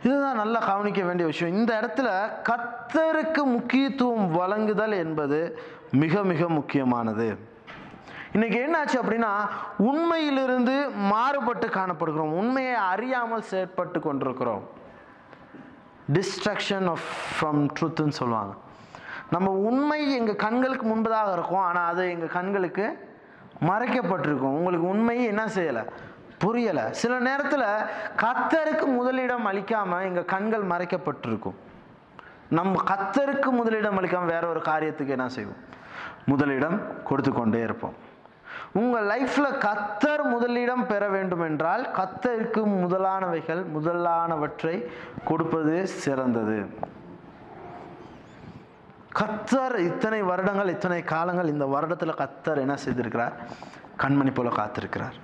இதுதான் 0.05 0.35
நல்லா 0.35 0.59
கவனிக்க 0.59 1.03
வேண்டிய 1.03 1.27
விஷயம். 1.27 1.57
இந்த 1.57 1.73
இடத்துல 1.81 2.09
கத்தருக்கு 2.49 3.43
முக்கியத்துவம் 3.45 4.31
வழங்குதல் 4.31 4.93
என்பது 4.93 5.39
மிக 5.91 6.23
மிக 6.23 6.49
முக்கியமானது. 6.49 7.39
இன்னைக்கு 8.33 8.59
என்னாச்சு 8.67 9.05
அப்படின்னா 9.05 9.33
உண்மையிலிருந்து 9.79 10.91
மாறுபட்டு 10.91 11.67
காணப்படுகிறோம். 11.67 12.35
உண்மையை 12.43 12.75
அறியாமல் 12.75 13.45
செயற்பட்டு 13.51 13.99
கொண்டிருக்கிறோம். 13.99 14.69
டிஸ்ட்ரக்ஷன் 16.13 16.89
ஆஃப் 16.89 17.07
ஃப்ரம் 17.37 17.69
ட்ரூத்துன்னு 17.81 18.19
சொல்லுவாங்க. 18.21 18.55
நம்ம 19.31 19.51
உண்மை 19.51 20.01
எங்கள் 20.15 20.37
கண்களுக்கு 20.37 20.87
முன்பதாக 20.87 21.33
இருக்கும் 21.33 21.65
ஆனால் 21.69 21.91
அது 21.91 22.11
எங்கள் 22.11 22.35
கண்களுக்கு 22.39 22.87
மறைக்கப்பட்டிருக்கும். 23.61 24.57
உங்களுக்கு 24.59 24.89
உண்மையை 24.89 25.25
என்ன 25.25 25.45
செய்யலை? 25.45 25.85
புரியலை. 26.45 26.91
சில 26.91 27.19
நேரத்தில் 27.19 27.67
கத்தருக்கு 28.17 28.87
முதலிடம் 28.87 29.47
அளிக்காம 29.47 30.03
எங்கள் 30.03 30.25
கண்கள் 30.25 30.67
மறைக்கப்பட்டிருக்கும். 30.67 31.59
நம்ம 32.49 32.83
கத்தருக்கு 32.91 33.51
முதலிடம் 33.51 33.99
அளிக்காம 33.99 34.25
வேற 34.25 34.49
ஒரு 34.49 34.61
காரியத்துக்கு 34.61 35.15
என்ன 35.19 35.29
செய்வோம்? 35.29 35.63
முதலிடம் 36.27 37.03
கொடுத்து 37.03 37.33
கொண்டே 37.33 37.61
இருப்போம். 37.61 37.97
உங்கள் 38.73 39.07
லைஃப்பில் 39.07 39.57
கத்தர் 39.59 40.23
முதலிடம் 40.23 40.87
பெற 40.87 41.09
வேண்டும் 41.09 41.41
என்றால் 41.41 41.89
கத்தருக்கு 41.97 42.63
முதலானவைகள் 42.83 43.63
முதலானவற்றை 43.77 44.75
கொடுப்பது 45.25 45.87
சிறந்தது. 45.87 46.59
கத்தர் 49.21 49.77
இத்தனை 49.79 50.23
வருடங்கள் 50.23 50.69
இத்தனை 50.69 51.03
காலங்கள் 51.03 51.47
இந்த 51.47 51.65
வருடத்தில் 51.65 52.19
கத்தர் 52.23 52.65
என்ன 52.65 52.77
செய்திருக்கிறார்? 52.85 53.33
கண்மணி 53.99 54.35
போல 54.35 54.49
காத்திருக்கிறார். 54.49 55.19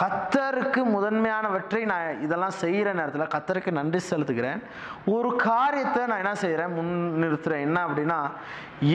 கத்தருக்கு 0.00 0.80
முதன்மையானவற்றை 0.94 1.80
நான் 1.90 2.20
இதெல்லாம் 2.20 2.56
செய்கிற 2.62 2.88
நேரத்தில் 2.92 3.32
கத்தருக்கு 3.34 3.70
நன்றி 3.78 4.00
செலுத்துகிறேன். 4.10 4.60
ஒரு 5.14 5.30
காரியத்தை 5.36 6.00
நான் 6.06 6.22
என்ன 6.24 6.34
செய்கிறேன்? 6.34 6.74
முன்னிறுத்துறேன். 6.78 7.64
என்ன 7.66 7.78
அப்படின்னா 7.86 8.18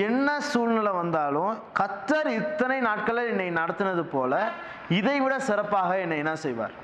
என்ன 0.08 0.40
சூழ்நிலை 0.52 0.92
வந்தாலும் 0.92 1.54
கத்தர் 1.80 2.30
இத்தனை 2.42 2.80
நாட்களில் 2.80 3.32
என்னை 3.34 3.50
நடத்தினது 3.62 4.04
போல 4.16 4.42
இதை 5.00 5.18
விட 5.20 5.40
சிறப்பாக 5.40 5.98
என்னை 6.06 6.18
என்ன 6.18 6.36
செய்வார்? 6.46 6.76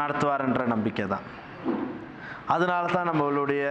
நடத்துவார் 0.00 0.46
என்ற 0.48 0.62
நம்பிக்கை 0.74 1.06
தான் 1.06 1.26
அதனால 2.54 2.86
தான் 2.96 3.08
நம்மளுடைய 3.10 3.64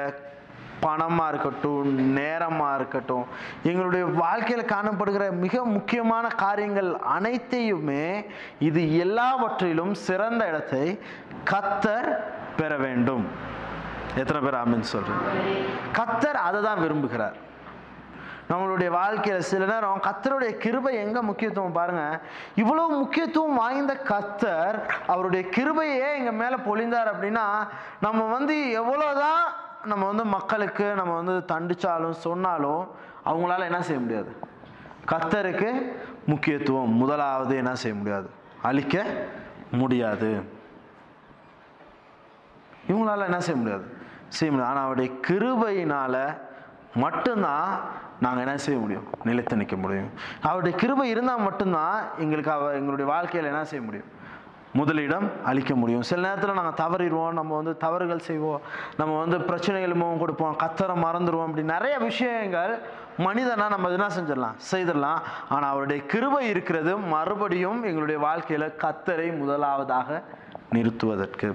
பணமாக 0.83 1.29
இருக்கட்டும் 1.31 1.89
நேரமாக 2.17 2.77
இருக்கட்டும் 2.79 3.25
எங்களுடைய 3.69 4.03
வாழ்க்கையில் 4.21 4.71
காணப்படுகிற 4.73 5.25
மிக 5.43 5.63
முக்கியமான 5.75 6.25
காரியங்கள் 6.43 6.91
அனைத்தையுமே 7.15 8.05
இது 8.69 8.83
எல்லாவற்றிலும் 9.05 9.93
சிறந்த 10.07 10.41
இடத்தை 10.51 10.85
கத்தர் 11.51 12.09
பெற 12.59 12.71
வேண்டும். 12.85 13.25
எத்தனை 14.21 14.39
பேர் 14.41 14.59
ஆமின்னு 14.61 14.91
சொல்கிறேன் 14.95 15.23
கத்தர் 15.97 16.39
அதை 16.47 16.59
தான் 16.61 16.83
விரும்புகிறார். 16.83 17.37
நம்மளுடைய 18.51 18.89
வாழ்க்கையில் 18.91 19.47
சில 19.49 19.65
நேரம் 19.65 20.03
கத்தருடைய 20.07 20.51
கிருபை 20.63 20.91
எங்கே 21.03 21.21
முக்கியத்துவம் 21.27 21.77
பாருங்கள் 21.77 22.17
இவ்வளோ 22.61 22.83
முக்கியத்துவம் 23.01 23.59
வாய்ந்த 23.61 23.93
கத்தர் 24.09 24.77
அவருடைய 25.13 25.43
கிருபையே 25.55 26.09
எங்கள் 26.19 26.39
மேலே 26.41 26.57
பொழிந்தார் 26.67 27.11
அப்படின்னா 27.13 27.45
நம்ம 28.05 28.25
வந்து 28.35 28.55
எவ்வளோதான் 28.81 29.43
நம்ம 29.85 30.05
வந்து 30.05 30.25
மக்களுக்கு 30.25 30.93
நம்ம 30.95 31.21
வந்து 31.21 31.55
தண்டிச்சாலும் 31.55 32.11
சொன்னாலும் 32.11 32.87
அவங்களால 33.25 33.59
என்ன 33.59 33.81
செய்ய 33.81 34.01
முடியாது? 34.01 34.35
கத்தருக்கு 35.07 35.91
முக்கியத்துவம். 36.25 36.89
முதலாவது 36.89 37.55
என்ன 37.55 37.75
செய்ய 37.75 37.97
முடியாது? 37.97 38.29
அழிக்க 38.61 39.05
முடியாது. 39.71 40.41
இவங்களால 42.87 43.23
என்ன 43.23 43.39
செய்ய 43.39 43.61
முடியாது? 43.61 43.97
செய்ய 44.27 44.53
முடியாது. 44.53 44.71
ஆனால் 44.71 44.85
அவருடைய 44.85 45.11
கிருபையினால 45.27 46.37
மட்டும்தான் 46.95 47.79
நாங்கள் 48.21 48.45
என்ன 48.45 48.57
செய்ய 48.57 48.79
முடியும்? 48.79 49.07
நிலைத்து 49.23 49.55
நிற்க 49.55 49.75
முடியும். 49.75 50.09
அவருடைய 50.41 50.77
கிருபை 50.77 51.09
இருந்தால் 51.09 51.41
மட்டும்தான் 51.41 52.03
எங்களுக்கு 52.17 52.51
அவ 52.51 52.73
எங்களுடைய 52.73 53.11
வாழ்க்கையில் 53.11 53.51
என்ன 53.51 53.65
செய்ய 53.65 53.85
முடியும்? 53.85 54.12
முதலிடம் 54.79 55.25
அளிக்க 55.49 55.71
முடியும். 55.81 56.05
சில 56.09 56.19
நேரத்தில் 56.27 56.59
நாங்கள் 56.59 56.79
தவறிடுவோம் 56.83 57.37
நம்ம 57.39 57.55
வந்து 57.59 57.73
தவறுகள் 57.83 58.23
செய்வோம் 58.27 58.61
நம்ம 58.99 59.17
வந்து 59.23 59.37
பிரச்சனைகள் 59.49 59.99
முகம் 60.01 60.21
கொடுப்போம் 60.23 60.55
கத்தரை 60.63 60.95
மறந்துடுவோம் 61.05 61.47
அப்படி 61.47 61.65
நிறைய 61.75 61.95
விஷயங்கள் 62.07 62.73
மனிதனாக 63.25 63.71
நம்ம 63.75 63.91
என்ன 63.97 64.09
செஞ்சிடலாம் 64.17 64.57
செய்திடலாம். 64.71 65.19
ஆனால் 65.53 65.71
அவருடைய 65.73 65.99
கிருபை 66.13 66.43
இருக்கிறது 66.53 66.93
மறுபடியும் 67.15 67.81
எங்களுடைய 67.89 68.19
வாழ்க்கையில் 68.27 68.67
கத்தரை 68.85 69.27
முதலாவதாக 69.41 70.21
நிறுத்துவதற்கு. 70.75 71.49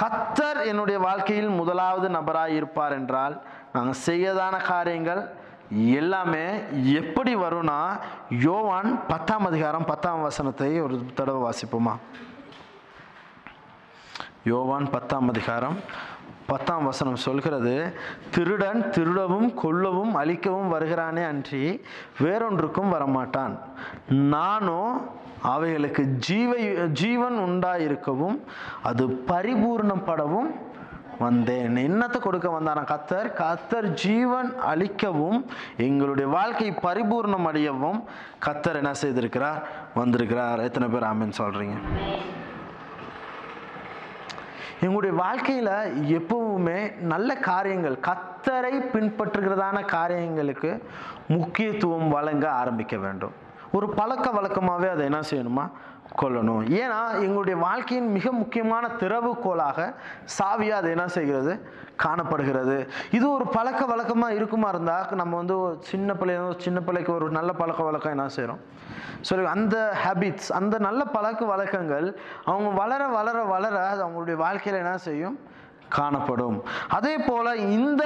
கத்தர் 0.00 0.60
என்னுடைய 0.70 0.98
வாழ்க்கையில் 1.08 1.52
முதலாவது 1.60 2.08
நபராக 2.16 2.58
இருப்பார் 2.58 2.96
என்றால் 3.00 3.34
நாங்கள் 3.72 4.02
செய்யதான 4.08 4.56
காரியங்கள் 4.72 5.22
எல்லாமே 5.70 6.60
எப்படி 6.92 7.34
வரும்னா 7.34 8.00
யோவான் 8.30 9.06
பத்தாம் 9.06 9.46
அதிகாரம் 9.46 9.84
பத்தாம் 9.84 10.22
வசனத்தை 10.22 10.80
ஒரு 10.80 11.04
தடவை 11.14 11.50
வாசிப்போமா? 11.50 11.96
யோவான் 14.44 14.90
பத்தாம் 14.90 15.28
அதிகாரம் 15.28 15.76
பத்தாம் 16.46 16.84
வசனம் 16.84 17.16
சொல்கிறது 17.16 17.98
திருடன் 18.30 18.90
திருடவும் 18.90 19.54
கொல்லவும் 19.62 20.14
அழிக்கவும் 20.14 20.72
வருகிறானே 20.72 21.26
அன்றி 21.26 21.82
வேறொன்றுக்கும் 22.20 22.92
வரமாட்டான். 22.92 23.58
நானோ 24.08 25.00
அவைகளுக்கு 25.42 26.04
ஜீவ 26.04 26.56
ஜீவன் 26.86 27.38
உண்டாயிருக்கவும் 27.38 28.40
அது 28.82 29.08
பரிபூர்ணப்படவும் 29.08 30.50
வந்தேன். 31.18 31.76
என்னத்தை 31.76 32.18
கொடுக்க 32.18 32.48
வந்தானா? 32.48 32.82
கத்தர் 32.94 33.28
கத்தர் 33.42 33.88
ஜீவன் 34.04 34.50
அளிக்கவும் 34.72 35.40
எங்களுடைய 35.76 36.30
வாழ்க்கை 36.30 36.70
பரிபூர்ணம் 36.82 37.48
அடையவும் 37.50 38.00
கத்தர் 38.46 38.80
என்ன 38.82 38.92
செய்திருக்கிறார்? 39.02 39.60
வந்திருக்கிறார். 39.94 40.60
எத்தனை 40.60 40.88
பேர் 40.88 41.08
ஆமின்னு 41.10 41.40
சொல்கிறீங்க 41.42 41.76
எங்களுடைய 44.80 45.16
வாழ்க்கையில் 45.16 45.72
எப்பவுமே 46.18 46.78
நல்ல 47.12 47.36
காரியங்கள் 47.36 47.96
கத்தரை 48.08 48.74
பின்பற்றுகிறதான 48.92 49.78
காரியங்களுக்கு 49.84 50.70
முக்கியத்துவம் 51.28 52.08
வழங்க 52.08 52.50
ஆரம்பிக்க 52.50 52.96
வேண்டும். 52.96 53.32
ஒரு 53.72 53.88
பழக்க 53.88 54.26
வழக்கமாகவே 54.30 54.88
அதை 54.90 55.04
என்ன 55.04 55.20
செய்யணுமா? 55.30 55.64
கொள்ளணும் 56.16 56.62
ஏன்னா 56.82 57.22
எங்களுடைய 57.22 57.58
வாழ்க்கையின் 57.58 58.10
மிக 58.10 58.32
முக்கியமான 58.32 58.88
திறவுகோலாக 58.88 59.94
சாவியாக 60.38 60.70
அது 60.70 60.90
என்ன 60.90 61.06
செய்கிறது? 61.06 61.70
காணப்படுகிறது. 61.96 62.90
இது 63.10 63.30
ஒரு 63.32 63.46
பழக்க 63.46 63.86
வழக்கமாக 63.86 64.34
இருக்குமா 64.34 64.68
இருந்தால் 64.68 65.14
நம்ம 65.14 65.36
வந்து 65.36 65.60
ஒரு 65.60 65.78
சின்ன 65.80 66.12
பிள்ளைங்க 66.12 66.58
சின்ன 66.58 66.80
பிள்ளைக்கு 66.80 67.14
ஒரு 67.14 67.30
நல்ல 67.30 67.52
பழக்க 67.52 67.82
வழக்கம் 67.82 68.12
என்ன 68.12 68.28
செய்கிறோம் 68.28 68.60
சரி 69.20 69.44
அந்த 69.44 69.96
ஹேபிட்ஸ் 70.04 70.52
அந்த 70.52 70.78
நல்ல 70.78 71.04
பழக்க 71.04 71.44
வழக்கங்கள் 71.44 72.16
அவங்க 72.44 72.68
வளர 72.68 73.06
வளர 73.06 73.42
வளர 73.44 73.88
அது 73.88 74.04
அவங்களுடைய 74.06 74.36
வாழ்க்கையில் 74.36 74.80
என்ன 74.80 74.96
செய்யும்? 74.98 75.38
காணப்படும். 75.88 76.64
அதே 76.88 77.18
போல் 77.18 77.56
இந்த 77.56 78.04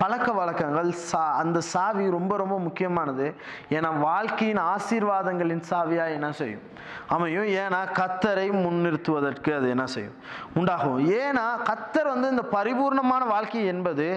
பழக்க 0.00 0.32
வழக்கங்கள் 0.32 0.90
சா 1.08 1.22
அந்த 1.42 1.58
சாவி 1.72 2.04
ரொம்ப 2.10 2.32
ரொம்ப 2.36 2.58
முக்கியமானது. 2.58 3.26
ஏன்னா 3.70 3.90
வாழ்க்கையின் 3.98 4.60
ஆசீர்வாதங்களின் 4.74 5.62
சாவியாக 5.70 6.16
என்ன 6.18 6.28
செய்யும்? 6.32 6.64
அமையும். 7.08 7.48
ஏன்னா 7.62 7.80
கத்தரை 8.00 8.46
முன்னிறுத்துவதற்கு 8.64 9.50
அது 9.56 9.68
என்ன 9.68 9.86
செய்யும்? 9.86 10.16
உண்டாகும். 10.54 11.00
ஏன்னா 11.22 11.46
கத்தர் 11.70 12.12
வந்து 12.14 12.28
இந்த 12.30 12.44
பரிபூர்ணமான 12.52 13.26
வாழ்க்கை 13.26 13.64
என்பது 13.66 14.08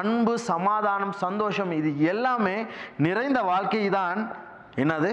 அன்பு 0.00 0.38
சமாதானம் 0.38 1.12
சந்தோஷம் 1.24 1.72
இது 1.80 1.92
எல்லாமே 2.14 2.56
நிறைந்த 2.98 3.42
வாழ்க்கை 3.52 3.88
தான். 3.88 4.20
என்னது? 4.76 5.12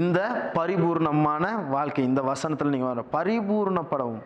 இந்த 0.00 0.18
பரிபூர்ணமான 0.58 1.44
வாழ்க்கை 1.74 2.04
இந்த 2.10 2.20
வசனத்தில் 2.30 2.72
நீங்கள் 2.74 2.90
வர 2.92 3.02
பரிபூர்ணப்படவும். 3.16 4.22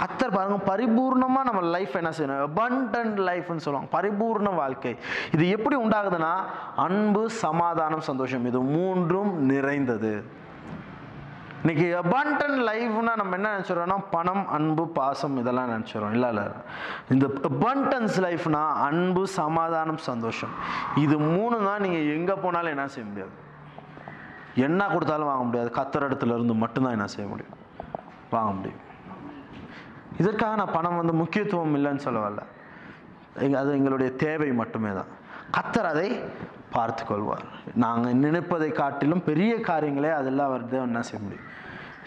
கத்தர் 0.00 0.36
பாருங்க 0.36 0.58
பரிபூர்ணமாக 0.70 1.48
நம்ம 1.48 1.64
லைஃப் 1.76 1.98
என்ன 2.00 2.12
செய்யணும்? 2.18 2.44
அபண்டன்ட் 2.48 3.18
லைஃப்னு 3.30 3.64
சொல்லுவாங்க. 3.64 3.90
பரிபூர்ண 3.96 4.52
வாழ்க்கை. 4.62 4.94
இது 5.34 5.44
எப்படி 5.56 5.78
உண்டாகுதுன்னா 5.84 6.32
அன்பு 6.86 7.24
சமாதானம் 7.44 8.06
சந்தோஷம். 8.10 8.46
இது 8.52 8.62
மூன்றும் 8.76 9.32
நிறைந்தது. 9.52 10.14
இன்னைக்கு 11.62 11.86
அபாண்டன் 12.00 12.58
லைஃப்னா 12.68 13.12
நம்ம 13.20 13.36
என்ன 13.38 13.50
நினச்சிடறோம்னா 13.54 13.96
பணம் 14.14 14.42
அன்பு 14.56 14.84
பாசம் 14.98 15.36
இதெல்லாம் 15.42 15.70
நினச்சிடறோம் 15.74 16.16
இல்லை 16.16 16.28
இல்லை 16.32 16.44
இந்த 17.14 17.26
அபாண்டன்ஸ் 17.50 18.18
லைஃப்னா 18.26 18.64
அன்பு 18.88 19.22
சமாதானம் 19.38 20.02
சந்தோஷம். 20.10 20.52
இது 21.04 21.16
மூணு 21.30 21.56
தான் 21.68 21.82
நீங்கள் 21.86 22.12
எங்கே 22.16 22.36
போனாலும் 22.44 22.74
என்ன 22.76 22.86
செய்ய 22.96 23.06
முடியாது. 23.12 23.34
என்ன 24.66 24.86
கொடுத்தாலும் 24.86 25.30
வாங்க 25.30 25.44
முடியாது. 25.44 25.70
கத்தர் 25.78 26.06
இடத்துல 26.08 26.36
இருந்து 26.36 26.54
மட்டும்தான் 26.54 26.96
என்ன 26.96 27.06
செய்ய 27.14 27.26
முடியும்? 27.30 27.56
வாங்க 28.30 28.52
முடியும். 28.52 28.82
இதற்காக 30.20 30.56
நான் 30.60 30.74
பணம் 30.76 31.00
வந்து 31.00 31.14
முக்கியத்துவம் 31.22 31.76
இல்லைன்னு 31.78 32.04
சொல்ல 32.06 32.18
வரல 32.26 32.42
அது 33.60 33.70
எங்களுடைய 33.78 34.10
தேவை 34.24 34.52
மட்டுமே 34.52 34.90
தான். 34.98 35.10
கத்தர் 35.56 35.88
அதை 35.92 36.08
பார்த்து 36.74 37.02
கொள்வார் 37.04 37.44
நாங்கள் 37.74 38.14
நினைப்பதை 38.14 38.68
காட்டிலும் 38.72 39.26
பெரிய 39.30 39.52
காரியங்களே 39.56 40.12
அதெல்லாம் 40.20 40.48
அவர் 40.50 40.68
தான் 40.68 40.88
என்ன 40.88 41.02
செய்ய 41.02 41.20
முடியும்? 41.24 41.48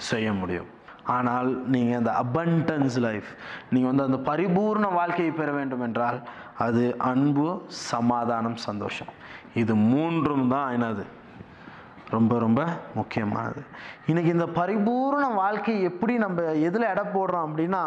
செய்ய 0.10 0.34
முடியும். 0.34 0.70
ஆனால் 1.16 1.50
நீங்கள் 1.74 1.98
அந்த 1.98 2.12
அபண்டன்ஸ் 2.24 2.98
லைஃப் 3.08 3.30
நீங்கள் 3.70 3.90
வந்து 3.90 4.08
அந்த 4.08 4.32
பரிபூர்ண 4.32 4.88
வாழ்க்கையை 4.94 5.34
பெற 5.34 5.52
வேண்டும் 5.52 5.82
என்றால் 5.82 6.18
அது 6.66 6.84
அன்பு 6.98 7.48
சமாதானம் 7.68 8.56
சந்தோஷம். 8.56 9.12
இது 9.54 9.76
மூன்றும் 9.76 10.48
தான் 10.56 10.74
என்னது? 10.78 11.06
ரொம்ப 12.16 12.34
ரொம்ப 12.40 12.62
முக்கியமானது. 12.96 13.62
இன்றைக்கி 14.10 14.32
இந்த 14.36 14.46
பரிபூர்ண 14.60 15.24
வாழ்க்கை 15.42 15.74
எப்படி 15.90 16.14
நம்ம 16.18 16.42
எதில் 16.68 16.92
எடை 16.94 17.04
போடுறோம் 17.16 17.48
அப்படின்னா 17.48 17.82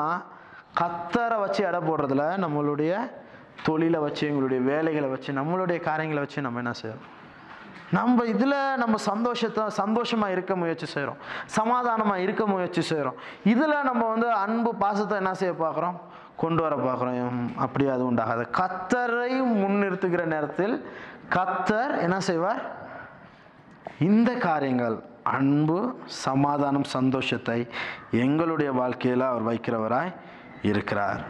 கத்தரை 0.81 1.37
வச்சு 1.41 1.61
எடை 1.69 1.81
போடுறதுல 1.89 2.25
நம்மளுடைய 2.45 2.93
தொழிலை 3.63 4.01
வச்சு 4.01 4.23
எங்களுடைய 4.29 4.61
வேலைகளை 4.73 5.09
வச்சு 5.09 5.31
நம்மளுடைய 5.39 5.79
காரியங்களை 5.81 6.23
வச்சு 6.25 6.45
நம்ம 6.47 6.59
என்ன 6.59 6.73
செய்யறோம்? 6.83 7.07
நம்ம 7.99 8.25
இதில் 8.25 8.57
நம்ம 8.77 8.97
சந்தோஷத்தை 9.11 9.63
சந்தோஷமாக 9.69 10.33
இருக்க 10.33 10.57
முயற்சி 10.57 10.87
செய்கிறோம் 10.87 11.21
சமாதானமாக 11.59 12.25
இருக்க 12.27 12.43
முயற்சி 12.47 12.83
செய்கிறோம் 12.91 13.17
இதில் 13.53 13.87
நம்ம 13.89 14.03
வந்து 14.09 14.29
அன்பு 14.45 14.73
பாசத்தை 14.75 15.17
என்ன 15.19 15.33
செய்ய 15.35 15.55
பார்க்குறோம்? 15.65 15.97
கொண்டு 16.37 16.63
வர 16.63 16.75
பார்க்குறோம். 16.77 17.41
அப்படி 17.57 17.87
அது 17.95 18.05
உண்டாகாது. 18.11 18.45
கத்தரை 18.61 19.33
முன்னிறுத்துகிற 19.63 20.25
நேரத்தில் 20.25 20.77
கத்தர் 21.37 21.95
என்ன 22.07 22.21
செய்வார்? 22.29 22.63
இந்த 23.99 24.35
காரியங்கள் 24.35 25.03
அன்பு 25.23 26.01
சமாதானம் 26.05 26.85
சந்தோஷத்தை 26.85 27.69
எங்களுடைய 28.11 28.73
வாழ்க்கையில் 28.73 29.21
அவர் 29.21 29.47
வைக்கிறவராய் 29.47 30.15
இருக்கிறார். 30.63 31.25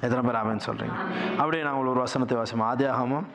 எத்தனை 0.00 0.20
பேர் 0.20 0.34
ஆமென் 0.34 0.60
சொல்கிறீங்க 0.66 0.96
அப்படியே 1.36 1.62
நாங்கள் 1.62 1.86
ஒரு 1.86 2.00
வசனத்தை 2.00 2.38
வாசிப்போம். 2.38 2.64
ஆதியாகமம் 2.64 3.26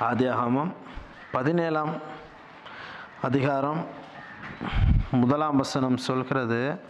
ஆதியாகமம் 0.00 0.72
பதினேழாம் 1.32 1.94
அதிகாரம் 3.22 3.86
முதலாம் 5.10 5.56
வசனம் 5.56 5.96
சொல்கிறது 5.96 6.80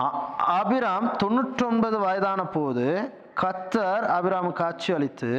ஆ- 0.00 0.34
ஆபிராம் 0.36 1.16
தொண்ணூற்றொன்பது 1.24 1.98
வயதான 1.98 2.44
போது 2.44 3.12
கத்தர் 3.42 4.04
ஆபிராம் 4.16 4.50
காட்சி 4.60 4.90
அளித்து 4.96 5.32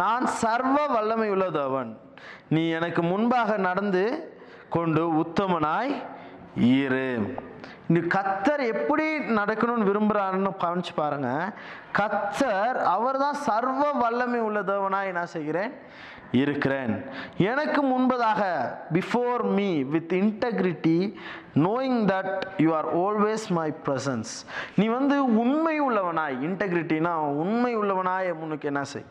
நான் 0.00 0.26
சர்வ 0.42 0.78
வல்லமை 0.94 1.28
உள்ளதவன் 1.34 1.90
நீ 2.54 2.62
எனக்கு 2.78 3.02
முன்பாக 3.12 3.56
நடந்து 3.68 4.04
கொண்டு 4.76 5.02
உத்தமனாய் 5.22 5.92
இரு. 6.78 7.08
இந்த 7.88 8.00
கத்தர் 8.14 8.62
எப்படி 8.74 9.06
நடக்கணும்னு 9.38 9.88
விரும்புகிறாருன்னு 9.88 10.50
கவனிச்சு 10.64 10.92
பாருங்க. 10.96 11.30
கத்தர் 11.98 12.78
அவர் 12.94 13.18
தான் 13.24 13.38
சர்வ 13.48 13.82
வல்லமை 14.02 14.40
உள்ளதவனாய் 14.48 15.10
என்ன 15.12 15.24
செய்கிறேன். 15.34 15.72
இருக்கிறேன். 16.32 17.04
எனக்கு 17.38 17.84
முன்பதாக 17.84 18.42
before 18.92 19.42
me 19.42 19.82
with 19.82 20.12
integrity 20.12 21.14
knowing 21.54 22.04
that 22.06 22.40
you 22.56 22.74
are 22.74 22.96
always 22.96 23.48
my 23.48 23.72
presence 23.86 24.32
நீ 24.76 24.86
வந்து 24.86 25.36
உண்மை 25.36 25.80
உள்ளவனாய். 25.80 26.36
இன்டெகிரிட்டினா 26.40 27.12
உண்மை 27.14 27.76
உள்ளவனாய் 27.76 28.38
முன்னுக்கு 28.38 28.66
என்ன 28.66 28.84
செய்? 28.84 29.04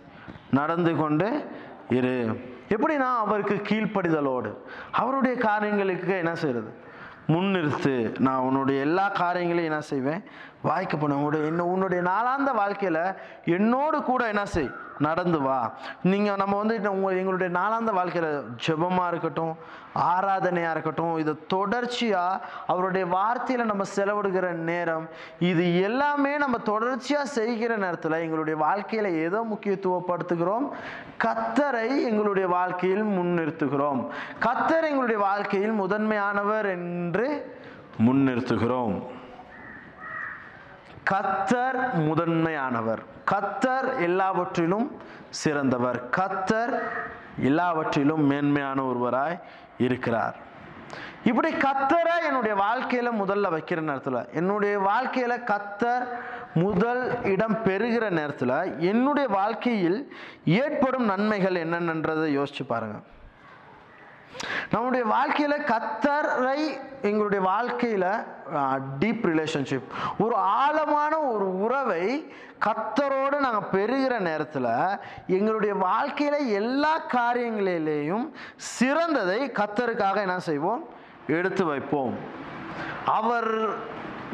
நடந்து 0.51 0.95
கொண்டு 0.95 1.49
இரு. 1.89 2.39
எப்படின்னா 2.69 3.15
அவருக்கு 3.15 3.55
கீழ்ப்படிதலோடு. 3.55 4.55
அவருடைய 4.91 5.37
காரியங்களுக்கு 5.37 6.17
என்ன 6.17 6.35
செய்யறது 6.35 6.81
முன்னிறுத்து 7.27 8.19
நான் 8.19 8.39
உன்னுடைய 8.39 8.81
எல்லா 8.81 9.07
காரியங்களையும் 9.07 9.71
என்ன 9.71 9.83
செய்வேன்? 9.83 10.23
வாய்க்க 10.61 10.97
பண்ண 10.97 11.15
உன்னுடைய 11.15 11.45
என்ன 11.45 11.65
உன்னுடைய 11.65 12.03
நாளாந்த 12.03 12.53
வாழ்க்கையில் 12.53 13.01
என்னோடு 13.45 14.03
கூட 14.03 14.27
என்ன 14.27 14.45
செய்? 14.45 14.69
நடந்து 15.07 15.39
வா. 15.45 15.59
நீங்கள் 16.11 16.39
நம்ம 16.41 16.57
வந்து 16.61 16.75
உங்கள் 16.79 17.01
உங்க 17.03 17.21
எங்களுடைய 17.21 17.49
நாளாந்த 17.59 17.91
வாழ்க்கையில் 17.97 18.31
ஜெபமாக 18.65 19.11
இருக்கட்டும் 19.11 19.53
ஆராதனையாக 20.11 20.73
இருக்கட்டும் 20.75 21.15
இது 21.21 21.31
தொடர்ச்சியாக 21.53 22.41
அவருடைய 22.71 23.05
வார்த்தையில் 23.15 23.69
நம்ம 23.71 23.83
செலவிடுகிற 23.95 24.47
நேரம் 24.69 25.05
இது 25.49 25.63
எல்லாமே 25.87 26.33
நம்ம 26.43 26.57
தொடர்ச்சியாக 26.71 27.33
செய்கிற 27.37 27.71
நேரத்தில் 27.83 28.21
எங்களுடைய 28.25 28.57
வாழ்க்கையில் 28.65 29.09
எதோ 29.27 29.41
முக்கியத்துவப்படுத்துகிறோம். 29.53 30.67
கத்தரை 31.25 31.87
எங்களுடைய 32.09 32.47
வாழ்க்கையில் 32.57 33.05
முன்னிறுத்துகிறோம். 33.17 34.01
கத்தர் 34.45 34.89
எங்களுடைய 34.91 35.19
வாழ்க்கையில் 35.29 35.79
முதன்மையானவர் 35.83 36.69
என்று 36.77 37.27
முன்னிறுத்துகிறோம். 38.07 38.95
கத்தர் 41.11 41.79
முதன்மையானவர். 42.07 43.01
கத்தர் 43.31 43.99
எல்லாவற்றிலும் 43.99 44.87
சிறந்தவர். 45.29 46.09
கத்தர் 46.17 46.73
எல்லாவற்றிலும் 47.41 48.23
மேன்மையான 48.25 48.83
ஒருவராய் 48.83 49.37
இருக்கிறார். 49.77 50.35
இப்படி 51.25 51.49
கத்தரை 51.53 52.15
என்னுடைய 52.27 52.55
வாழ்க்கையில 52.61 53.11
முதல்ல 53.19 53.49
வைக்கிற 53.49 53.81
நேரத்தில் 53.81 54.27
என்னுடைய 54.33 54.79
வாழ்க்கையில 54.79 55.33
கத்தர் 55.43 56.05
முதல் 56.53 57.23
இடம் 57.23 57.61
பெறுகிற 57.61 58.09
நேரத்தில் 58.09 58.79
என்னுடைய 58.79 59.29
வாழ்க்கையில் 59.29 59.99
ஏற்படும் 60.45 61.05
நன்மைகள் 61.05 61.55
என்னென்னன்றதை 61.55 62.27
யோசிச்சு 62.39 62.65
பாருங்கள் 62.67 63.05
நம்முடைய 64.71 65.05
வாழ்க்கையில 65.05 65.65
கத்தரை 65.65 66.79
எங்களுடைய 67.01 67.49
வாழ்க்கையில 67.49 68.25
டீப் 68.99 69.25
ரிலேஷன்ஷிப் 69.25 69.87
ஒரு 70.17 70.35
ஆழமான 70.35 71.19
ஒரு 71.19 71.59
உறவை 71.59 72.31
கத்தரோடு 72.65 73.39
நாங்கள் 73.39 73.69
பெறுகிற 73.71 74.19
நேரத்தில் 74.19 74.99
எங்களுடைய 75.27 75.73
வாழ்க்கையில 75.75 76.47
எல்லா 76.51 77.01
காரியங்களிலேயும் 77.11 78.25
சிறந்ததை 78.79 79.51
கத்தருக்காக 79.51 80.15
என்ன 80.15 80.39
செய்வோம்? 80.39 80.83
எடுத்து 81.27 81.65
வைப்போம். 81.65 82.13
அவர் 83.05 83.77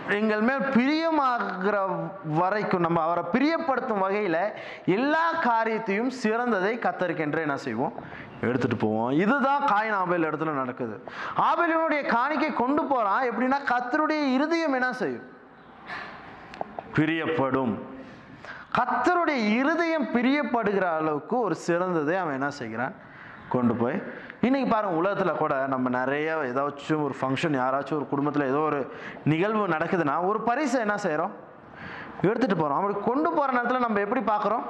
எங்கள் 0.10 0.41
மேல் 0.41 0.60
பிரியமாகிற 0.60 1.88
வரைக்கும் 2.26 2.82
நம்ம 2.82 3.02
அவரை 3.02 3.24
பிரியப்படுத்தும் 3.32 4.00
வகையில் 4.00 4.38
எல்லா 4.86 5.32
காரியத்தையும் 5.32 6.12
சிறந்ததை 6.24 6.80
கத்தருக்கென்று 6.80 7.38
என்ன 7.38 7.58
செய்வோம்? 7.58 7.93
எடுத்துட்டு 8.41 8.76
போவோம். 8.76 9.12
இதுதான் 9.12 9.62
காயின் 9.62 9.91
ஆபேல் 9.91 10.24
இடத்துல 10.24 10.52
நடக்குது. 10.52 11.04
ஆபேலினுடைய 11.38 12.06
காணிக்கை 12.06 12.54
கொண்டு 12.54 12.84
போறான். 12.84 13.24
எப்படின்னா 13.24 13.56
கத்தருடைய 13.65 14.34
இருதயம் 14.34 14.74
என்ன 14.74 14.93
செய்யும்? 14.93 15.24
பிரியப்படும். 16.93 17.80
கத்தருடைய 18.78 19.50
இருதயம் 19.50 20.06
பிரியப்படுகிற 20.06 20.82
அளவுக்கு 20.82 21.39
ஒரு 21.39 21.56
சிறந்ததை 21.67 22.17
அவன் 22.17 22.34
என்ன 22.34 22.50
செய்கிறான்? 22.50 22.93
கொண்டு 23.50 23.76
போய் 23.76 24.04
இன்னைக்கு 24.47 24.67
பாருங்க 24.73 24.99
உலகத்தில் 24.99 25.39
கூட 25.41 25.54
நம்ம 25.71 25.88
நிறைய 25.99 26.36
ஏதாச்சும் 26.49 27.02
ஒரு 27.06 27.15
ஃபங்க்ஷன் 27.19 27.56
யாராச்சும் 27.62 27.97
ஒரு 27.97 28.06
குடும்பத்தில் 28.12 28.49
ஏதோ 28.52 28.62
ஒரு 28.67 28.80
நிகழ்வு 29.32 29.63
நடக்குதுன்னா 29.73 30.15
ஒரு 30.30 30.39
பரிசை 30.49 30.78
என்ன 30.86 30.95
செய்கிறோம் 31.06 31.34
எடுத்துகிட்டு 32.28 32.58
போகிறோம் 32.62 32.80
அப்படி 32.80 32.95
கொண்டு 33.10 33.30
போகிற 33.38 33.49
நேரத்தில் 33.58 33.86
நம்ம 33.86 33.99
எப்படி 34.06 34.21
பார்க்குறோம்? 34.32 34.63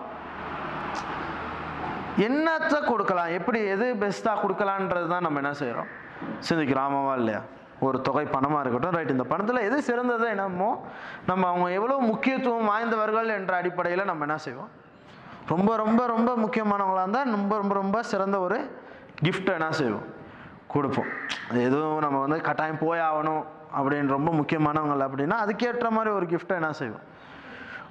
என்னத்தை 2.27 2.79
கொடுக்கலாம்? 2.89 3.29
எப்படி 3.38 3.60
எது 3.73 3.86
பெஸ்ட்டாக 4.01 4.41
கொடுக்கலான்றது 4.43 5.08
தான் 5.13 5.25
நம்ம 5.27 5.39
என்ன 5.43 5.53
செய்கிறோம் 5.62 5.89
சிந்திக்கிறோம் 6.47 6.88
ஆமாவா 6.88 7.13
இல்லையா? 7.21 7.41
ஒரு 7.88 7.97
தொகை 8.08 8.25
பணமாக 8.36 8.62
இருக்கட்டும். 8.63 8.95
ரைட் 8.97 9.15
இந்த 9.15 9.25
பணத்தில் 9.32 9.65
எது 9.67 9.77
சிறந்ததோ 9.89 10.25
என்னமோ 10.36 10.71
நம்ம 11.29 11.43
அவங்க 11.51 11.67
எவ்வளோ 11.79 11.97
முக்கியத்துவம் 12.12 12.69
வாய்ந்தவர்கள் 12.71 13.29
என்ற 13.39 13.53
அடிப்படையில் 13.62 14.10
நம்ம 14.12 14.25
என்ன 14.29 14.38
செய்வோம்? 14.47 14.71
ரொம்ப 15.53 15.69
ரொம்ப 15.84 16.01
ரொம்ப 16.15 16.32
முக்கியமானவங்களாக 16.45 17.05
இருந்தால் 17.05 17.34
ரொம்ப 17.38 17.53
ரொம்ப 17.62 17.73
ரொம்ப 17.84 17.97
சிறந்த 18.13 18.39
ஒரு 18.47 18.60
கிஃப்ட்டை 19.23 19.53
என்ன 19.53 19.71
செய்வோம்? 19.71 20.05
கொடுப்போம். 20.67 21.08
எதுவும் 21.53 21.99
நம்ம 21.99 22.19
வந்து 22.19 22.41
கட்டாயம் 22.41 22.77
போய் 22.77 22.99
ஆகணும் 22.99 23.43
அப்படின்னு 23.77 24.08
ரொம்ப 24.08 24.32
முக்கியமானவங்க 24.32 25.08
அப்படின்னா 25.08 25.38
அதுக்கேற்ற 25.45 25.89
மாதிரி 25.89 26.15
ஒரு 26.15 26.25
கிஃப்ட்டை 26.25 26.53
என்ன 26.53 26.71
செய்வோம்? 26.71 27.01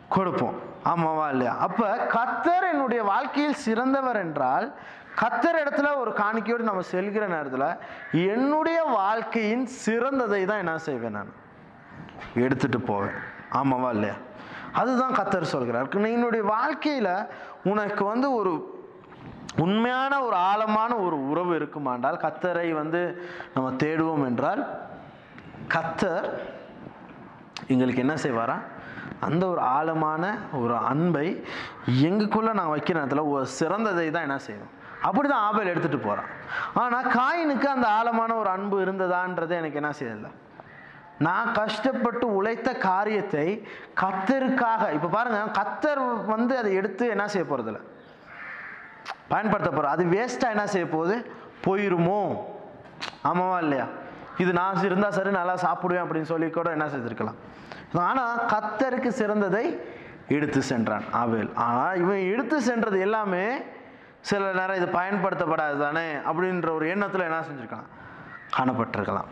கொடுப்போம். 0.09 0.55
ஆமாவா 0.85 1.29
இல்லையா? 1.29 1.57
அப்போ 1.57 2.09
கத்தர் 2.13 2.73
என்னுடைய 2.73 3.03
வாழ்க்கையில் 3.03 3.55
சிறந்தவர் 3.55 4.17
என்றால் 4.17 4.75
கத்தர் 5.21 5.61
இடத்துல 5.65 5.97
ஒரு 5.97 6.11
காணிக்கையோடு 6.11 6.59
நம்ம 6.59 6.83
செல்கிற 6.93 7.27
நேரத்தில் 7.27 8.27
என்னுடைய 8.29 8.83
வாழ்க்கையின் 8.83 9.69
சிறந்ததை 9.87 10.45
தான் 10.45 10.59
என்ன 10.59 10.79
செய்வேன் 10.79 11.11
நான்? 11.11 11.33
எடுத்துட்டு 12.35 12.81
போவேன். 12.81 13.15
ஆமாவா 13.53 13.91
இல்லையா? 13.91 14.15
அதுதான் 14.73 15.15
கத்தர் 15.15 15.43
சொல்கிறார். 15.43 15.89
என்னுடைய 15.89 16.45
வாழ்க்கையில் 16.45 17.29
உனக்கு 17.65 18.05
வந்து 18.05 18.35
ஒரு 18.35 18.78
உண்மையான 19.59 20.13
ஒரு 20.23 20.37
ஆழமான 20.49 20.91
ஒரு 20.99 21.17
உறவு 21.31 21.53
இருக்குமாண்டால் 21.59 22.23
கத்தரை 22.23 22.69
வந்து 22.75 23.01
நம்ம 23.55 23.69
தேடுவோம் 23.83 24.27
என்றால் 24.27 24.63
கத்தர் 25.75 26.27
எங்களுக்கு 27.69 28.01
என்ன 28.01 28.15
செய்வாரா? 28.23 28.57
அந்த 29.21 29.45
ஒரு 29.49 29.61
ஆழமான 29.73 30.25
ஒரு 30.59 30.75
அன்பை 30.89 31.27
எங்களுக்குள்ள 32.05 32.51
நான் 32.55 32.73
வைக்கிற 32.73 32.97
நேரத்தில் 32.99 33.31
ஒரு 33.33 33.47
சிறந்ததை 33.57 34.07
தான் 34.11 34.27
என்ன 34.29 34.39
செய்யணும் 34.45 34.75
அப்படி 35.03 35.27
தான் 35.29 35.45
ஆபையில் 35.47 35.73
எடுத்துகிட்டு 35.73 36.07
போகிறான் 36.07 36.31
ஆனால் 36.81 37.09
காயினுக்கு 37.17 37.69
அந்த 37.69 37.87
ஆழமான 37.97 38.31
ஒரு 38.35 38.51
அன்பு 38.51 38.77
இருந்ததான்றது 38.85 39.55
எனக்கு 39.61 39.81
என்ன 39.83 39.91
செய்யலை? 39.99 40.31
நான் 41.21 41.49
கஷ்டப்பட்டு 41.53 42.27
உழைத்த 42.37 42.69
காரியத்தை 42.85 43.47
கத்தருக்காக 44.03 44.91
இப்போ 44.97 45.09
பாருங்கள் 45.09 45.57
கத்தர் 45.59 46.03
வந்து 46.29 46.55
அதை 46.59 46.73
எடுத்து 46.75 47.05
என்ன 47.15 47.27
செய்ய 47.29 47.47
போகிறதில்ல 47.47 47.81
பயன்படுத்த 49.29 49.71
போகிறோம் 49.71 49.95
அது 49.95 50.05
வேஸ்ட்டாக 50.15 50.55
என்ன 50.57 50.67
செய்ய 50.67 50.87
போகுது? 50.89 51.17
போயிருமோ? 51.67 52.21
ஆமாவா 53.23 53.59
இல்லையா? 53.65 53.87
இது 54.39 54.53
நான் 54.53 54.85
இருந்தால் 54.85 55.17
சரி 55.19 55.31
நல்லா 55.31 55.55
சாப்பிடுவேன் 55.67 56.05
அப்படின்னு 56.05 56.31
சொல்லி 56.33 56.51
கூட 56.51 56.71
என்ன 56.71 56.89
செய்திருக்கலாம் 56.89 57.39
ஆனால் 58.09 58.39
கத்தருக்கு 58.53 59.11
சிறந்ததை 59.21 59.65
எடுத்து 60.37 60.63
சென்றான் 60.63 61.05
ஆவேல் 61.21 61.51
ஆனால் 61.67 61.99
இவன் 62.03 62.23
எடுத்து 62.33 62.57
சென்றது 62.63 62.99
எல்லாமே 63.01 63.45
சில 64.21 64.53
நேரம் 64.53 64.77
இது 64.77 64.89
பயன்படுத்தப்படாது 64.99 65.77
தானே 65.79 66.07
அப்படின்ற 66.31 66.69
ஒரு 66.79 66.87
எண்ணத்தில் 66.89 67.27
என்ன 67.29 67.41
செஞ்சுருக்கலாம்? 67.49 67.89
காணப்பட்டிருக்கலாம். 68.57 69.29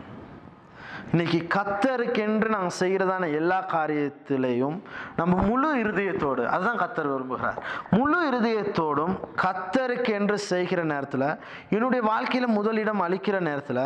இன்னைக்கு 1.11 1.39
கத்தருக்கென்று 1.55 2.47
நாங்கள் 2.53 2.77
செய்கிறதான 2.79 3.25
எல்லா 3.39 3.57
காரியத்திலையும் 3.73 4.77
நம்ம 5.19 5.33
முழு 5.49 5.69
இருதயத்தோடு 5.83 6.43
அதுதான் 6.53 6.81
கத்தர் 6.81 7.09
விரும்புகிறார். 7.11 7.59
முழு 7.97 8.17
இருதயத்தோடும் 8.29 9.13
கத்தருக்கென்று 9.43 10.37
செய்கிற 10.51 10.83
நேரத்தில் 10.83 11.27
என்னுடைய 11.69 12.01
வாழ்க்கையில் 12.11 12.55
முதலிடம் 12.57 13.03
அளிக்கிற 13.07 13.39
நேரத்தில் 13.39 13.83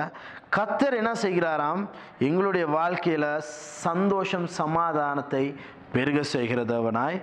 கத்தர் 0.57 0.99
என்ன 1.01 1.13
செய்கிறாராம்? 1.25 1.83
எங்களுடைய 2.29 2.67
வாழ்க்கையில் 2.77 3.29
சந்தோஷம் 3.87 4.47
சமாதானத்தை 4.59 5.43
பெருக 5.93 6.19
செய்கிறதவனாய் 6.35 7.19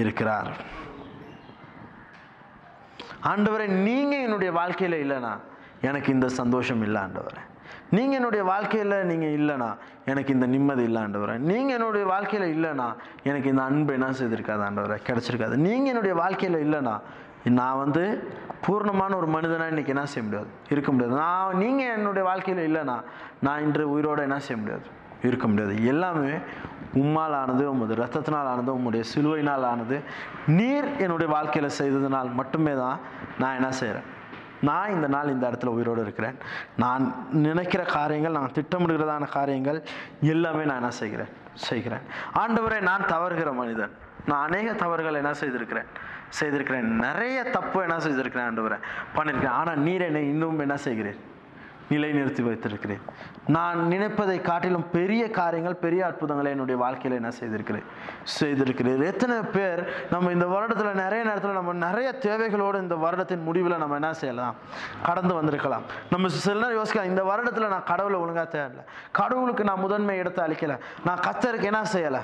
இருக்கிறார். 0.00 0.52
ஆண்டவரை 3.32 3.66
நீங்கள் 3.88 4.24
என்னுடைய 4.28 4.52
வாழ்க்கையில் 4.52 5.02
இல்லைனா 5.04 5.34
எனக்கு 5.80 6.10
இந்த 6.12 6.28
சந்தோஷம் 6.40 6.82
இல்லை 6.82 7.00
ஆண்டவரை. 7.02 7.42
நீங்கள் 7.90 8.16
என்னுடைய 8.16 8.44
வாழ்க்கையில் 8.44 9.04
நீங்கள் 9.04 9.34
இல்லைனா 9.38 9.76
எனக்கு 10.04 10.32
இந்த 10.32 10.46
நிம்மதி 10.46 10.82
இல்லை 10.82 11.02
நீங்கள் 11.38 11.74
என்னுடைய 11.74 12.06
வாழ்க்கையில் 12.06 12.56
இல்லைனா 12.56 12.94
எனக்கு 13.22 13.48
இந்த 13.48 13.62
அன்பு 13.62 13.92
என்ன 13.92 14.06
செய்திருக்காதாண்டவரை 14.06 14.98
கிடச்சிருக்காது. 15.06 15.56
நீங்கள் 15.56 15.86
என்னுடைய 15.86 16.14
வாழ்க்கையில் 16.14 16.64
இல்லைனா 16.66 17.00
நான் 17.44 17.76
வந்து 17.76 18.28
பூர்ணமான 18.66 19.16
ஒரு 19.16 19.26
மனிதனாக 19.26 19.70
இன்றைக்கி 19.70 19.86
என்ன 19.86 20.06
செய்ய 20.06 20.22
முடியாது? 20.22 20.46
இருக்க 20.68 20.92
முடியாது. 20.92 21.16
நான் 21.16 21.56
நீங்கள் 21.56 21.96
என்னுடைய 21.96 22.28
வாழ்க்கையில் 22.28 22.74
இல்லைனா 22.74 23.00
நான் 23.40 23.62
இன்று 23.62 23.90
உயிரோடு 23.90 24.22
என்ன 24.22 24.38
செய்ய 24.38 24.62
முடியாது? 24.62 24.84
இருக்க 25.22 25.46
முடியாது. 25.46 25.86
எல்லாமே 25.86 26.32
உம்மால் 26.94 27.34
ஆனது 27.34 27.70
உமது 27.70 27.94
ரத்தத்தினால் 27.94 28.50
ஆனது 28.52 28.78
உம்முடைய 28.78 29.02
சிலுவையினால் 29.14 29.64
ஆனது 29.64 30.00
நீர் 30.46 30.96
என்னுடைய 30.98 31.32
வாழ்க்கையில் 31.32 31.76
செய்ததுனால் 31.78 32.32
மட்டுமே 32.32 32.74
தான் 32.74 32.98
நான் 33.38 33.54
என்ன 33.54 33.70
செய்கிறேன் 33.70 34.14
நான் 34.62 34.90
இந்த 34.90 35.06
நாள் 35.06 35.28
இந்த 35.28 35.50
இடத்துல 35.50 35.66
உயிரோடு 35.66 36.02
இருக்கிறேன். 36.02 36.36
நான் 36.76 37.26
நினைக்கிற 37.32 37.84
காரியங்கள் 37.84 38.32
நான் 38.32 38.50
திட்டமிடுகிறதான 38.54 39.28
காரியங்கள் 39.28 39.82
எல்லாமே 40.20 40.64
நான் 40.64 40.76
என்ன 40.76 40.90
செய்கிறேன்? 40.90 41.28
செய்கிறேன். 41.54 42.00
ஆண்டவரை 42.34 42.80
நான் 42.80 43.02
தவறுகிற 43.02 43.52
மனிதன். 43.52 43.90
நான் 44.26 44.46
அநேக 44.46 44.72
தவறுகள் 44.72 45.14
என்ன 45.14 45.34
செய்திருக்கிறேன்? 45.34 45.84
செய்திருக்கிறேன். 46.28 46.96
நிறைய 46.96 47.44
தப்பு 47.44 47.82
என்ன 47.82 48.00
செய்திருக்கிறேன் 48.00 48.48
ஆண்டவரே? 48.48 48.78
பண்ணியிருக்கிறேன் 49.14 49.48
ஆனால் 49.48 49.78
நீர் 49.78 50.00
என்னை 50.00 50.28
இன்னும் 50.28 50.58
என்ன 50.58 50.76
செய்கிறேன் 50.76 51.16
நிலைநிறுத்தி 51.90 52.42
வைத்திருக்கிறேன். 52.42 53.00
நான் 53.46 53.86
நினைப்பதை 53.86 54.40
காட்டிலும் 54.40 54.90
பெரிய 54.90 55.30
காரியங்கள் 55.30 55.74
பெரிய 55.74 56.06
அற்புதங்களை 56.06 56.50
என்னுடைய 56.50 56.80
வாழ்க்கையில் 56.80 57.20
என்ன 57.20 57.30
செய்திருக்கிறேன். 57.30 57.82
செய்திருக்கிறேன். 58.22 59.02
எத்தனை 59.02 59.36
பேர் 59.40 60.08
நம்ம 60.10 60.32
இந்த 60.32 60.46
வருடத்தில் 60.46 60.92
நிறைய 60.92 61.24
நேரத்தில் 61.24 61.50
நம்ம 61.50 61.72
நிறைய 61.72 62.14
தேவைகளோடு 62.20 62.80
இந்த 62.80 62.94
வருடத்தின் 62.94 63.42
முடிவில் 63.42 63.76
நம்ம 63.76 63.94
என்ன 63.94 64.12
செய்யலாம்? 64.12 64.54
கடந்து 65.02 65.34
வந்திருக்கலாம். 65.34 65.82
நம்ம 66.10 66.28
சில 66.28 66.68
நேரம் 66.68 66.84
யோசிக்கலாம் 66.84 67.04
இந்த 67.04 67.22
வருடத்தில் 67.22 67.68
நான் 67.68 67.84
கடவுளை 67.84 68.20
ஒழுங்காக 68.20 68.58
தேடல. 68.58 68.84
கடவுளுக்கு 69.12 69.64
நான் 69.64 69.80
முதன்மை 69.80 70.18
இடத்தை 70.18 70.44
அளிக்கலை. 70.44 70.78
நான் 71.04 71.18
கத்தருக்கு 71.18 71.64
என்ன 71.64 71.82
செய்யலை? 71.92 72.20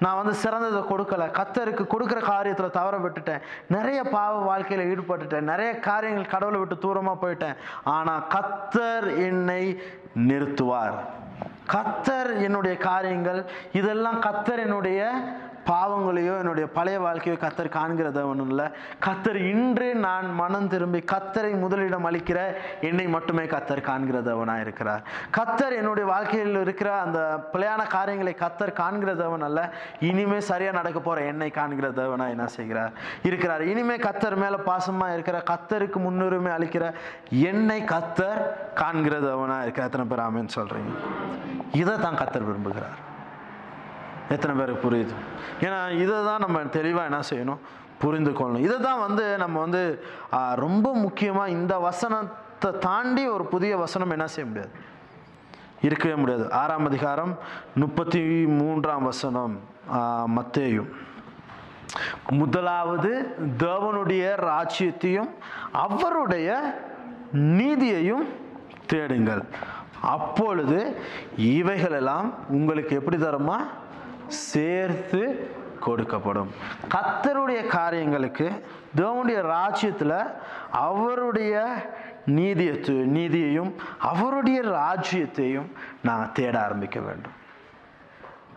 நான் 0.00 0.18
வந்து 0.20 0.34
சிறந்ததை 0.42 0.82
கொடுக்கல. 0.90 1.26
கத்தருக்கு 1.38 1.84
கொடுக்குற 1.94 2.20
காரியத்தில் 2.32 2.76
தவற 2.78 2.96
விட்டுட்டேன். 2.98 3.44
நிறைய 3.68 4.02
பாவ 4.16 4.38
வாழ்க்கையில் 4.50 4.86
ஈடுபட்டுட்டேன். 4.92 5.50
நிறைய 5.52 5.70
காரியங்கள் 5.78 6.32
கடவுளை 6.34 6.60
விட்டு 6.60 6.78
தூரமாக 6.84 7.22
போயிட்டேன். 7.24 7.56
ஆனால் 7.96 8.26
கத்தர் 8.34 9.08
என்னை 9.28 9.62
நிறுத்துவார். 10.28 10.98
கத்தர் 11.72 12.30
என்னுடைய 12.42 12.76
காரியங்கள் 12.76 13.40
இதெல்லாம் 13.72 14.20
கத்தர் 14.22 14.62
என்னுடைய 14.66 15.00
பாவங்களையோ 15.70 16.34
என்னுடைய 16.42 16.66
பழைய 16.76 16.98
வாழ்க்கையோ 17.06 17.36
கத்தர் 17.44 17.70
காண்கிறத 17.78 18.18
ஒன்றும் 18.30 18.50
இல்லை. 18.52 18.66
கத்தர் 19.06 19.38
இன்று 19.52 19.88
நான் 20.06 20.26
மனம் 20.40 20.68
திரும்பி 20.74 21.00
கத்தரை 21.12 21.52
முதலிடம் 21.64 22.06
அளிக்கிற 22.10 22.38
என்னை 22.88 23.06
மட்டுமே 23.14 23.44
கத்தர் 23.54 23.82
காண்கிறதவனாக 23.90 24.64
இருக்கிறார். 24.66 25.02
கத்தர் 25.38 25.76
என்னுடைய 25.80 26.06
வாழ்க்கையில் 26.12 26.60
இருக்கிற 26.64 26.90
அந்த 27.04 27.18
பிழையான 27.52 27.82
காரியங்களை 27.96 28.34
கத்தர் 28.44 28.74
காண்கிறதவன் 28.82 29.46
அல்ல. 29.48 29.60
இனிமே 30.10 30.40
சரியாக 30.50 30.78
நடக்க 30.80 30.98
போகிற 31.00 31.24
என்னை 31.32 31.50
காண்கிறதவனாக 31.58 32.34
என்ன 32.36 32.46
செய்கிறார்? 32.56 32.94
இருக்கிறார். 33.30 33.64
இனிமே 33.72 33.96
கத்தர் 34.06 34.40
மேலே 34.44 34.60
பாசமாக 34.70 35.16
இருக்கிற 35.16 35.38
கத்தருக்கு 35.52 36.00
முன்னுரிமை 36.06 36.52
அளிக்கிற 36.58 36.84
என்னை 37.50 37.80
கத்தர் 37.94 38.40
காண்கிறதவனாக 38.82 39.64
இருக்கிற 39.66 39.86
எத்தனை 39.90 40.06
பேர் 40.12 40.24
ஆமேன்னு 40.28 40.56
சொல்கிறீங்க 40.58 40.94
இதை 41.82 41.96
தான் 42.06 42.18
கத்தர் 42.22 42.48
விரும்புகிறார். 42.48 42.98
எத்தனை 44.34 44.52
பேருக்கு 44.58 44.84
புரியுது? 44.86 45.14
ஏன்னா 45.66 45.80
இதை 46.04 46.16
தான் 46.28 46.42
நம்ம 46.44 46.58
தெளிவாக 46.78 47.08
என்ன 47.10 47.20
செய்யணும்? 47.30 47.62
புரிந்து 48.02 48.32
கொள்ளணும். 48.38 48.64
இதை 48.66 48.76
தான் 48.88 49.00
வந்து 49.06 49.24
நம்ம 49.42 49.56
வந்து 49.64 49.82
ரொம்ப 50.64 50.86
முக்கியமாக 51.04 51.54
இந்த 51.56 51.74
வசனத்தை 51.88 52.70
தாண்டி 52.86 53.24
ஒரு 53.36 53.44
புதிய 53.54 53.72
வசனம் 53.84 54.14
என்ன 54.16 54.26
செய்ய 54.34 54.46
முடியாது? 54.50 54.72
இருக்கவே 55.86 56.14
முடியாது. 56.20 56.44
ஆறாம் 56.60 56.86
அதிகாரம் 56.90 57.32
முப்பத்தி 57.82 58.22
மூன்றாம் 58.60 59.04
வசனம் 59.10 59.54
மத்தேயும் 60.36 60.88
முதலாவது 62.40 63.10
தேவனுடைய 63.64 64.24
ராஜ்யத்தையும் 64.50 65.30
அவருடைய 65.84 66.48
நீதியையும் 67.60 68.26
தேடுங்கள். 68.92 69.42
அப்பொழுது 70.16 70.78
இவைகளெல்லாம் 71.56 72.28
உங்களுக்கு 72.56 72.92
எப்படி 73.00 73.18
தருமா? 73.26 73.58
சேர்த்து 74.28 75.50
கொடுக்கப்படும். 75.86 76.48
கத்தருடைய 76.88 77.66
காரியங்களுக்கு 77.66 78.50
தேவனுடைய 78.96 79.40
ராஜ்யத்தில் 79.40 80.14
அவருடைய 80.70 81.64
நீதியத்து 82.26 82.94
நீதியையும் 83.16 83.74
அவருடைய 83.98 84.60
ராஜ்யத்தையும் 84.62 85.72
நான் 86.02 86.32
தேட 86.32 86.64
ஆரம்பிக்க 86.64 87.00
வேண்டும். 87.00 87.36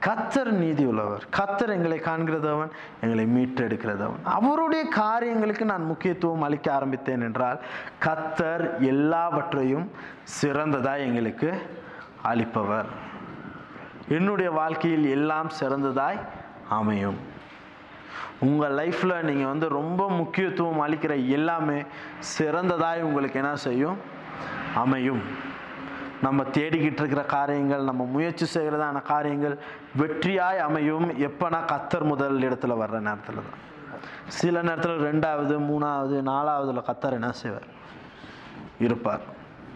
கத்தர் 0.06 0.50
நீதி 0.50 0.86
உள்ளவர். 0.86 1.26
கத்தர் 1.38 1.70
எங்களை 1.70 2.00
காண்கிறதவன் 2.00 2.72
எங்களை 3.02 3.26
மீட்டெடுக்கிறதவன் 3.26 4.24
அவருடைய 4.24 4.88
காரியங்களுக்கு 4.88 5.66
நான் 5.66 5.86
முக்கியத்துவம் 5.86 6.42
அளிக்க 6.42 6.74
ஆரம்பித்தேன் 6.74 7.22
என்றால் 7.22 7.62
கத்தர் 8.06 8.80
எல்லாவற்றையும் 8.80 9.92
சிறந்ததாக 10.24 10.98
எங்களுக்கு 10.98 11.54
அளிப்பவர். 12.24 12.86
என்னுடைய 14.12 14.52
வாழ்க்கையில் 14.52 15.06
எல்லாம் 15.10 15.50
சிறந்ததாய் 15.60 16.20
அமையும். 16.70 17.20
உங்கள் 18.40 18.76
லைஃப்பில் 18.76 19.22
நீங்கள் 19.22 19.46
வந்து 19.46 19.70
ரொம்ப 19.70 20.10
முக்கியத்துவம் 20.10 20.82
அளிக்கிற 20.88 21.14
எல்லாமே 21.30 21.84
சிறந்ததாய் 22.38 23.02
உங்களுக்கு 23.02 23.40
என்ன 23.40 23.56
செய்யும்? 23.56 23.98
அமையும். 24.76 25.22
நம்ம 26.22 26.44
தேடிக்கிட்டு 26.44 27.02
இருக்கிற 27.02 27.22
காரியங்கள் 27.22 27.84
நம்ம 27.84 28.06
முயற்சி 28.06 28.60
செய்கிறதான 28.60 29.02
காரியங்கள் 29.02 29.58
வெற்றியாய் 29.98 30.58
அமையும். 30.58 31.08
எப்போனா 31.20 31.60
கத்தர் 31.72 32.04
முதல் 32.04 32.40
இடத்துல 32.40 32.74
வர்ற 32.84 33.00
நேரத்தில் 33.00 33.36
தான். 33.36 33.60
சில 34.28 34.62
நேரத்தில் 34.62 35.00
ரெண்டாவது 35.00 35.56
மூணாவது 35.70 36.18
நாலாவதுல 36.32 36.82
கத்தர் 36.82 37.18
என்ன 37.20 37.32
செய்வார்? 37.32 37.68
இருப்பார். 38.80 39.22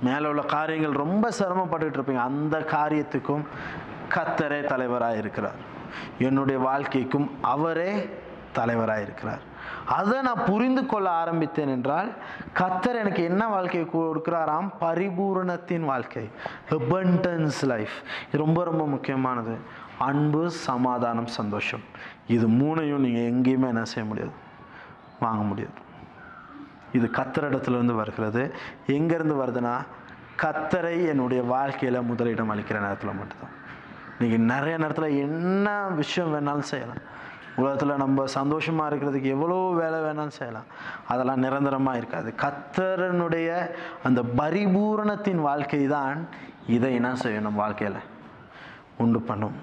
மேலே 0.02 0.28
உள்ள 0.28 0.42
காரியங்கள் 0.42 0.92
ரொம்ப 0.92 1.30
சிரமப்பட்டுக்கிட்டு 1.40 2.00
இருப்பீங்க. 2.00 2.24
அந்த 2.30 2.60
காரியத்துக்கும் 2.60 3.46
கத்தரே 4.16 4.64
தலைவராக 4.64 5.18
இருக்கிறார். 5.18 5.56
என்னுடைய 6.20 6.60
வாழ்க்கைக்கும் 6.60 7.32
அவரே 7.42 8.10
தலைவராக 8.52 9.02
இருக்கிறார். 9.02 9.40
அதை 9.86 10.22
நான் 10.22 10.46
புரிந்து 10.46 10.86
கொள்ள 10.86 11.10
ஆரம்பித்தேன் 11.10 11.68
என்றால் 11.68 12.14
கத்தர் 12.60 12.96
எனக்கு 12.96 13.24
என்ன 13.24 13.48
வாழ்க்கை 13.48 13.82
கொடுக்கிறாராம்? 13.82 14.70
பரிபூரணத்தின் 14.82 15.86
வாழ்க்கை. 15.86 16.30
அபண்டன்ஸ் 16.70 17.62
லைஃப் 17.62 17.96
இது 18.28 18.38
ரொம்ப 18.38 18.64
ரொம்ப 18.64 18.88
முக்கியமானது. 18.88 19.58
அன்பு 19.98 20.52
சமாதானம் 20.52 21.28
சந்தோஷம். 21.28 21.82
இது 22.28 22.48
மூணையும் 22.48 22.98
நீங்கள் 22.98 23.32
எங்கேயுமே 23.32 23.68
என்ன 23.68 23.84
செய்ய 23.84 24.10
முடியாது. 24.10 24.34
வாங்க 25.20 25.44
முடியாது. 25.44 25.74
இது 26.94 27.10
கத்தரிடத்துலேருந்து 27.14 27.96
வருகிறது. 27.96 28.56
எங்கேருந்து 28.88 29.36
வருதுன்னா 29.42 29.86
கத்தரை 30.42 31.08
என்னுடைய 31.08 31.44
வாழ்க்கையில் 31.44 32.02
முதலிடம் 32.02 32.52
அளிக்கிற 32.52 32.80
நேரத்தில் 32.80 33.10
மட்டும்தான். 33.10 33.64
இன்றைக்கி 34.18 34.38
நிறைய 34.38 34.78
நேரத்தில் 34.78 35.18
என்ன 35.18 35.70
விஷயம் 35.88 36.30
வேணாலும் 36.34 36.68
செய்யலாம். 36.70 37.02
உலகத்தில் 37.56 38.02
நம்ம 38.04 38.26
சந்தோஷமாக 38.26 38.96
இருக்கிறதுக்கு 38.96 39.30
எவ்வளோ 39.36 39.58
வேலை 39.82 40.00
வேணாலும் 40.00 40.38
செய்யலாம். 40.38 40.68
அதெல்லாம் 41.08 41.40
நிரந்தரமாக 41.40 41.98
இருக்காது. 41.98 42.34
கத்தரனுடைய 42.44 43.50
அந்த 44.04 44.24
பரிபூரணத்தின் 44.24 45.42
வாழ்க்கை 45.48 45.88
தான் 45.88 46.28
இதை 46.68 46.94
என்ன 46.94 47.16
செய்யும் 47.16 47.44
நம்ம 47.44 47.62
வாழ்க்கையில். 47.64 48.00
உண்டு 48.98 49.22
பண்ணும். 49.22 49.56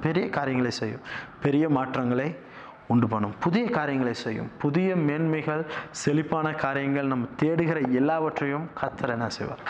பெரிய 0.00 0.28
காரியங்களை 0.28 0.70
செய்யும். 0.70 1.04
பெரிய 1.40 1.68
மாற்றங்களை 1.68 2.28
உண்டு 2.86 3.08
பண்ணும். 3.08 3.34
புதிய 3.40 3.64
காரியங்களை 3.70 4.14
செய்யும். 4.14 4.50
புதிய 4.58 4.96
மேன்மைகள் 4.96 5.64
செழிப்பான 5.90 6.52
காரியங்கள் 6.52 7.06
நம்ம 7.06 7.26
தேடுகிற 7.42 7.80
எல்லாவற்றையும் 7.92 8.66
கத்தர் 8.80 9.14
என்ன 9.16 9.28
செய்வார்? 9.28 9.64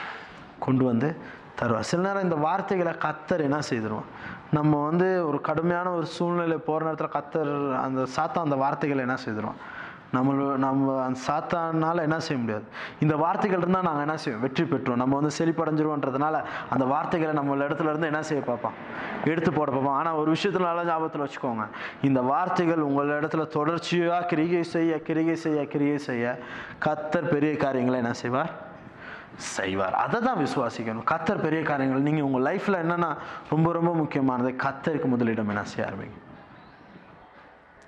கொண்டு 0.59 0.85
வந்து 0.85 1.17
தருவார். 1.61 1.89
சில 1.91 2.03
நேரம் 2.07 2.27
இந்த 2.27 2.37
வார்த்தைகளை 2.47 2.93
கத்தர் 3.07 3.47
என்ன 3.49 3.59
செய்திருவோம் 3.71 4.09
நம்ம 4.59 4.73
வந்து 4.89 5.09
ஒரு 5.29 5.39
கடுமையான 5.49 5.91
ஒரு 5.97 6.07
சூழ்நிலை 6.17 6.59
போகிற 6.69 6.85
நேரத்தில் 6.87 7.17
கத்தர் 7.17 7.53
அந்த 7.87 8.03
சாத்தா 8.17 8.47
அந்த 8.47 8.57
வார்த்தைகளை 8.65 9.03
என்ன 9.07 9.19
செய்திருவோம் 9.25 9.61
நம்மளோ 10.17 10.45
நம்ம 10.65 10.93
அந்த 11.07 11.19
சாத்தானால் 11.27 12.03
என்ன 12.05 12.19
செய்ய 12.27 12.39
முடியாது? 12.43 12.65
இந்த 13.05 13.15
வார்த்தைகள் 13.23 13.63
இருந்தால் 13.63 13.87
நாங்கள் 13.89 14.05
என்ன 14.07 14.15
செய்வோம்? 14.23 14.43
வெற்றி 14.45 14.65
பெற்றோம் 14.71 15.01
நம்ம 15.03 15.17
வந்து 15.21 15.33
செழிப்படைஞ்சிருவோன்றதுனால 15.39 16.37
அந்த 16.75 16.85
வார்த்தைகளை 16.93 17.33
நம்ம 17.39 17.57
இடத்துல 17.67 17.91
இருந்து 17.93 18.11
என்ன 18.13 18.23
செய்ய 18.29 18.43
பார்ப்பான்? 18.47 18.79
எடுத்து 19.31 19.51
போட 19.59 19.69
பார்ப்பான். 19.75 19.99
ஆனால் 20.01 20.21
ஒரு 20.21 20.31
விஷயத்துல 20.37 20.69
நல்லா 20.71 20.85
ஞாபகத்தில் 20.91 21.25
வச்சுக்கோங்க. 21.25 21.67
இந்த 22.09 22.23
வார்த்தைகள் 22.31 22.87
உங்கள் 22.89 23.13
இடத்துல 23.19 23.47
தொடர்ச்சியாக 23.57 24.29
கிரிகை 24.33 24.65
செய்ய 24.75 25.03
கிரிகை 25.09 25.37
செய்ய 25.45 25.67
கிரிகை 25.75 25.99
செய்ய 26.09 26.39
கத்தர் 26.87 27.31
பெரிய 27.35 27.53
காரியங்களை 27.67 27.99
என்ன 28.05 28.15
செய்வார்? 28.23 28.53
செய்வார். 29.55 29.97
அதை 30.05 30.19
தான் 30.29 30.41
விசுவாசிக்கணும். 30.45 31.09
கத்தர் 31.11 31.45
பெரிய 31.45 31.61
காரியங்கள். 31.69 32.07
நீங்கள் 32.07 32.27
உங்கள் 32.29 32.47
லைஃப்பில் 32.49 32.83
என்னென்னா 32.85 33.11
ரொம்ப 33.53 33.69
ரொம்ப 33.77 33.93
முக்கியமானது 34.01 34.51
கத்தருக்கு 34.65 35.09
முதலிடம் 35.15 35.53
என்ன 35.55 35.65
செய்ய 35.73 35.89
ஆரம்பிங்க. 35.89 36.19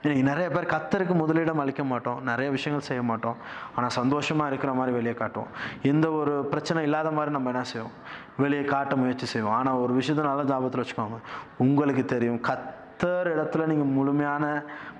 இன்னைக்கு 0.03 0.25
நிறைய 0.29 0.49
பேர் 0.53 0.73
கத்தருக்கு 0.73 1.15
முதலிடம் 1.23 1.61
அளிக்க 1.63 1.83
மாட்டோம். 1.93 2.21
நிறைய 2.29 2.49
விஷயங்கள் 2.55 2.87
செய்ய 2.89 3.03
மாட்டோம். 3.09 3.39
ஆனால் 3.77 3.95
சந்தோஷமாக 3.99 4.51
இருக்கிற 4.51 4.73
மாதிரி 4.79 4.93
வெளியே 4.99 5.15
காட்டுவோம். 5.19 5.51
எந்த 5.91 6.07
ஒரு 6.21 6.35
பிரச்சனை 6.53 6.83
இல்லாத 6.89 7.11
மாதிரி 7.17 7.35
நம்ம 7.37 7.51
என்ன 7.55 7.65
செய்வோம்? 7.73 7.97
வெளியே 8.43 8.65
காட்ட 8.75 8.97
முயற்சி 9.03 9.27
செய்வோம். 9.33 9.57
ஆனால் 9.59 9.81
ஒரு 9.85 9.93
விஷயத்தை 9.99 10.25
நல்லா 10.31 10.47
ஜாபத்தில் 10.53 10.83
வச்சுக்கோங்க. 10.83 11.19
உங்களுக்கு 11.67 12.05
தெரியும் 12.15 12.41
கத்தர் 12.49 13.31
இடத்துல 13.35 13.67
நீங்கள் 13.73 13.93
முழுமையான 13.99 14.45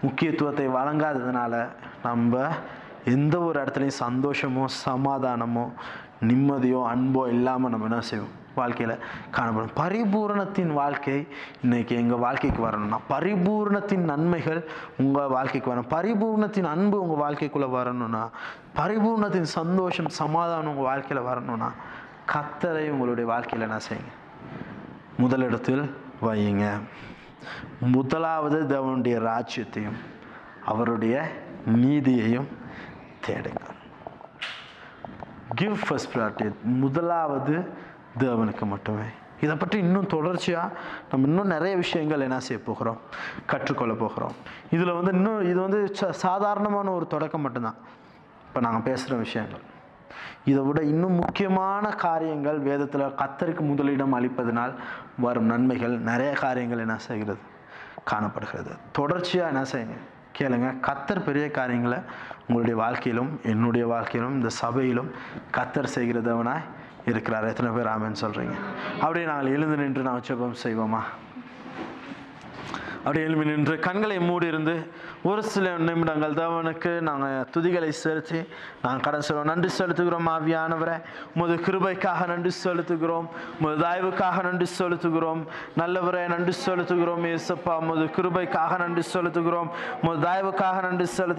முக்கியத்துவத்தை 0.05 0.67
வழங்காததுனால 0.79 1.55
நம்ம 2.09 2.43
எந்த 3.15 3.35
ஒரு 3.47 3.57
இடத்துலையும் 3.63 4.01
சந்தோஷமோ 4.05 4.65
சமாதானமோ 4.85 5.67
நிம்மதியோ 6.21 6.81
அன்போ 6.93 7.29
இல்லாமல் 7.29 7.71
நம்ம 7.71 7.87
என்ன 7.87 8.01
செய்வோம்? 8.01 8.39
வாழ்க்கையில் 8.55 8.99
காணப்படும். 9.31 9.75
பரிபூரணத்தின் 9.77 10.73
வாழ்க்கை 10.73 11.29
இன்னைக்கு 11.63 11.97
எங்கள் 11.97 12.19
வாழ்க்கைக்கு 12.19 12.63
வரணும்னா 12.63 12.99
பரிபூரணத்தின் 13.09 14.05
நன்மைகள் 14.11 14.61
உங்கள் 14.99 15.29
வாழ்க்கைக்கு 15.29 15.75
வரணும். 15.75 15.91
பரிபூரணத்தின் 15.91 16.69
அன்பு 16.75 16.97
உங்கள் 17.03 17.23
வாழ்க்கைக்குள்ளே 17.25 17.71
வரணும்னா 17.71 18.31
பரிபூரணத்தின் 18.77 19.51
சந்தோஷம் 19.61 20.09
சமாதானம் 20.09 20.67
உங்கள் 20.67 20.85
வாழ்க்கையில் 20.85 21.27
வரணும்னா 21.27 21.73
கத்தரை 22.27 22.91
உங்களுடைய 22.91 23.31
வாழ்க்கையில் 23.31 23.69
என்ன 23.69 23.81
செய்யுங்க? 23.89 24.13
முதலிடத்தில் 25.19 25.95
வையுங்க. 26.23 26.67
முதலாவது 27.81 28.59
தேவனுடைய 28.63 29.17
ராஜ்யத்தையும் 29.31 29.99
அவருடைய 30.65 31.17
நீதியையும் 31.67 32.49
தேடுங்க. 33.27 33.60
கிவ் 35.55 35.77
ஃபர்ஸ்ட் 35.89 36.17
ப்ரையாரிட்டி 36.17 36.53
முதலாவது 36.63 37.69
தேவனுக்கு 38.19 38.63
மட்டுமே. 38.63 39.05
இதை 39.41 39.57
பற்றி 39.57 39.79
இன்னும் 39.79 40.07
தொடர்ச்சியாக 40.07 40.77
நம்ம 41.11 41.27
இன்னும் 41.27 41.47
நிறைய 41.47 41.77
விஷயங்கள் 41.77 42.21
என்ன 42.21 42.41
செய்ய 42.41 42.63
போகிறோம்? 42.63 43.01
கற்றுக்கொள்ள 43.47 43.95
போகிறோம். 43.95 44.33
இதில் 44.71 44.93
வந்து 44.93 45.13
இன்னும் 45.13 45.41
இது 45.41 45.61
வந்து 45.61 45.95
ச- 46.01 46.11
சாதாரணமான 46.11 46.91
ஒரு 46.91 47.07
தொடக்கம் 47.07 47.41
மட்டும்தான். 47.41 47.75
இப்போ 48.49 48.61
நாங்கள் 48.61 48.81
பேசுகிற 48.81 49.17
விஷயங்கள். 49.17 49.61
இதை 50.45 50.63
விட 50.63 50.83
இன்னும் 50.83 51.13
முக்கியமான 51.13 51.89
காரியங்கள் 51.89 52.59
வேதத்தில் 52.59 53.07
கத்தருக்கு 53.07 53.61
முதலிடம் 53.61 54.15
அளிப்பதனால் 54.15 54.75
வரும் 55.19 55.45
நன்மைகள் 55.45 55.99
நிறைய 55.99 56.33
காரியங்கள் 56.33 56.79
என்ன 56.79 56.97
செய்கிறது? 56.97 57.39
காணப்படுகிறது. 58.05 58.71
தொடர்ச்சியாக 58.93 59.49
என்ன 59.49 59.63
செய்யுங்க? 59.73 60.19
கேளுங்க. 60.39 60.69
கத்தர் 60.89 61.25
பெரிய 61.25 61.51
காரியங்களை 61.51 61.99
உங்களுடைய 62.41 62.77
வாழ்க்கையிலும் 62.83 63.41
என்னுடைய 63.43 63.87
வாழ்க்கையிலும் 63.87 64.37
இந்த 64.37 64.49
சபையிலும் 64.49 65.11
கத்தர் 65.57 65.93
செய்கிறதவனாய் 65.95 66.69
இருக்கிறார். 67.07 67.47
எத்தனை 67.47 67.71
பேர் 67.73 67.93
ஆமேன்னு 67.95 68.23
சொல்கிறீங்க 68.25 68.57
அப்படியே 69.01 69.27
நாங்கள் 69.27 69.53
எழுந்து 69.53 69.77
நின்று 69.77 70.03
நான் 70.03 70.25
ஜெபம் 70.29 70.61
செய்வோமா? 70.65 71.03
அப்படியே 73.01 73.25
எழுப்பி 73.25 73.45
நின்று 73.45 73.79
கண்களை 73.79 74.19
மூடி 74.19 74.47
இருந்து 74.47 74.91
ஒரு 75.23 75.43
சில 75.43 75.77
நிமிடங்கள் 75.79 76.33
தேவனுக்கு 76.33 77.01
நாங்கள் 77.01 77.47
துதிகளை 77.55 77.89
செலுத்தி 77.89 78.41
நாங்கள் 78.83 79.01
கடன் 79.01 79.25
செல்வோம் 79.29 79.51
நன்றி 79.51 79.69
செலுத்துகிறோம் 79.79 80.29
ஆவியானவரை. 80.35 80.97
உமது 81.35 81.55
கிருபைக்காக 81.55 82.27
நன்றி 82.27 82.51
செலுத்துகிறோம் 82.65 83.27
உமது 83.61 83.77
தாய்வுக்காக 83.85 84.43
நன்றி 84.43 84.67
செலுத்துகிறோம். 84.79 85.47
நல்லவரை 85.77 86.29
நன்றி 86.29 86.53
செலுத்துகிறோம் 86.67 87.25
ஏசப்பா 87.33 87.77
உமது 87.77 88.05
கிருபைக்காக 88.05 88.79
நன்றி 88.79 89.03
செலுத்துகிறோம் 89.15 89.71
உமது 90.03 90.21
தாய்வுக்காக 90.29 90.83
நன்றி 90.83 91.05
செலுத்து 91.05 91.39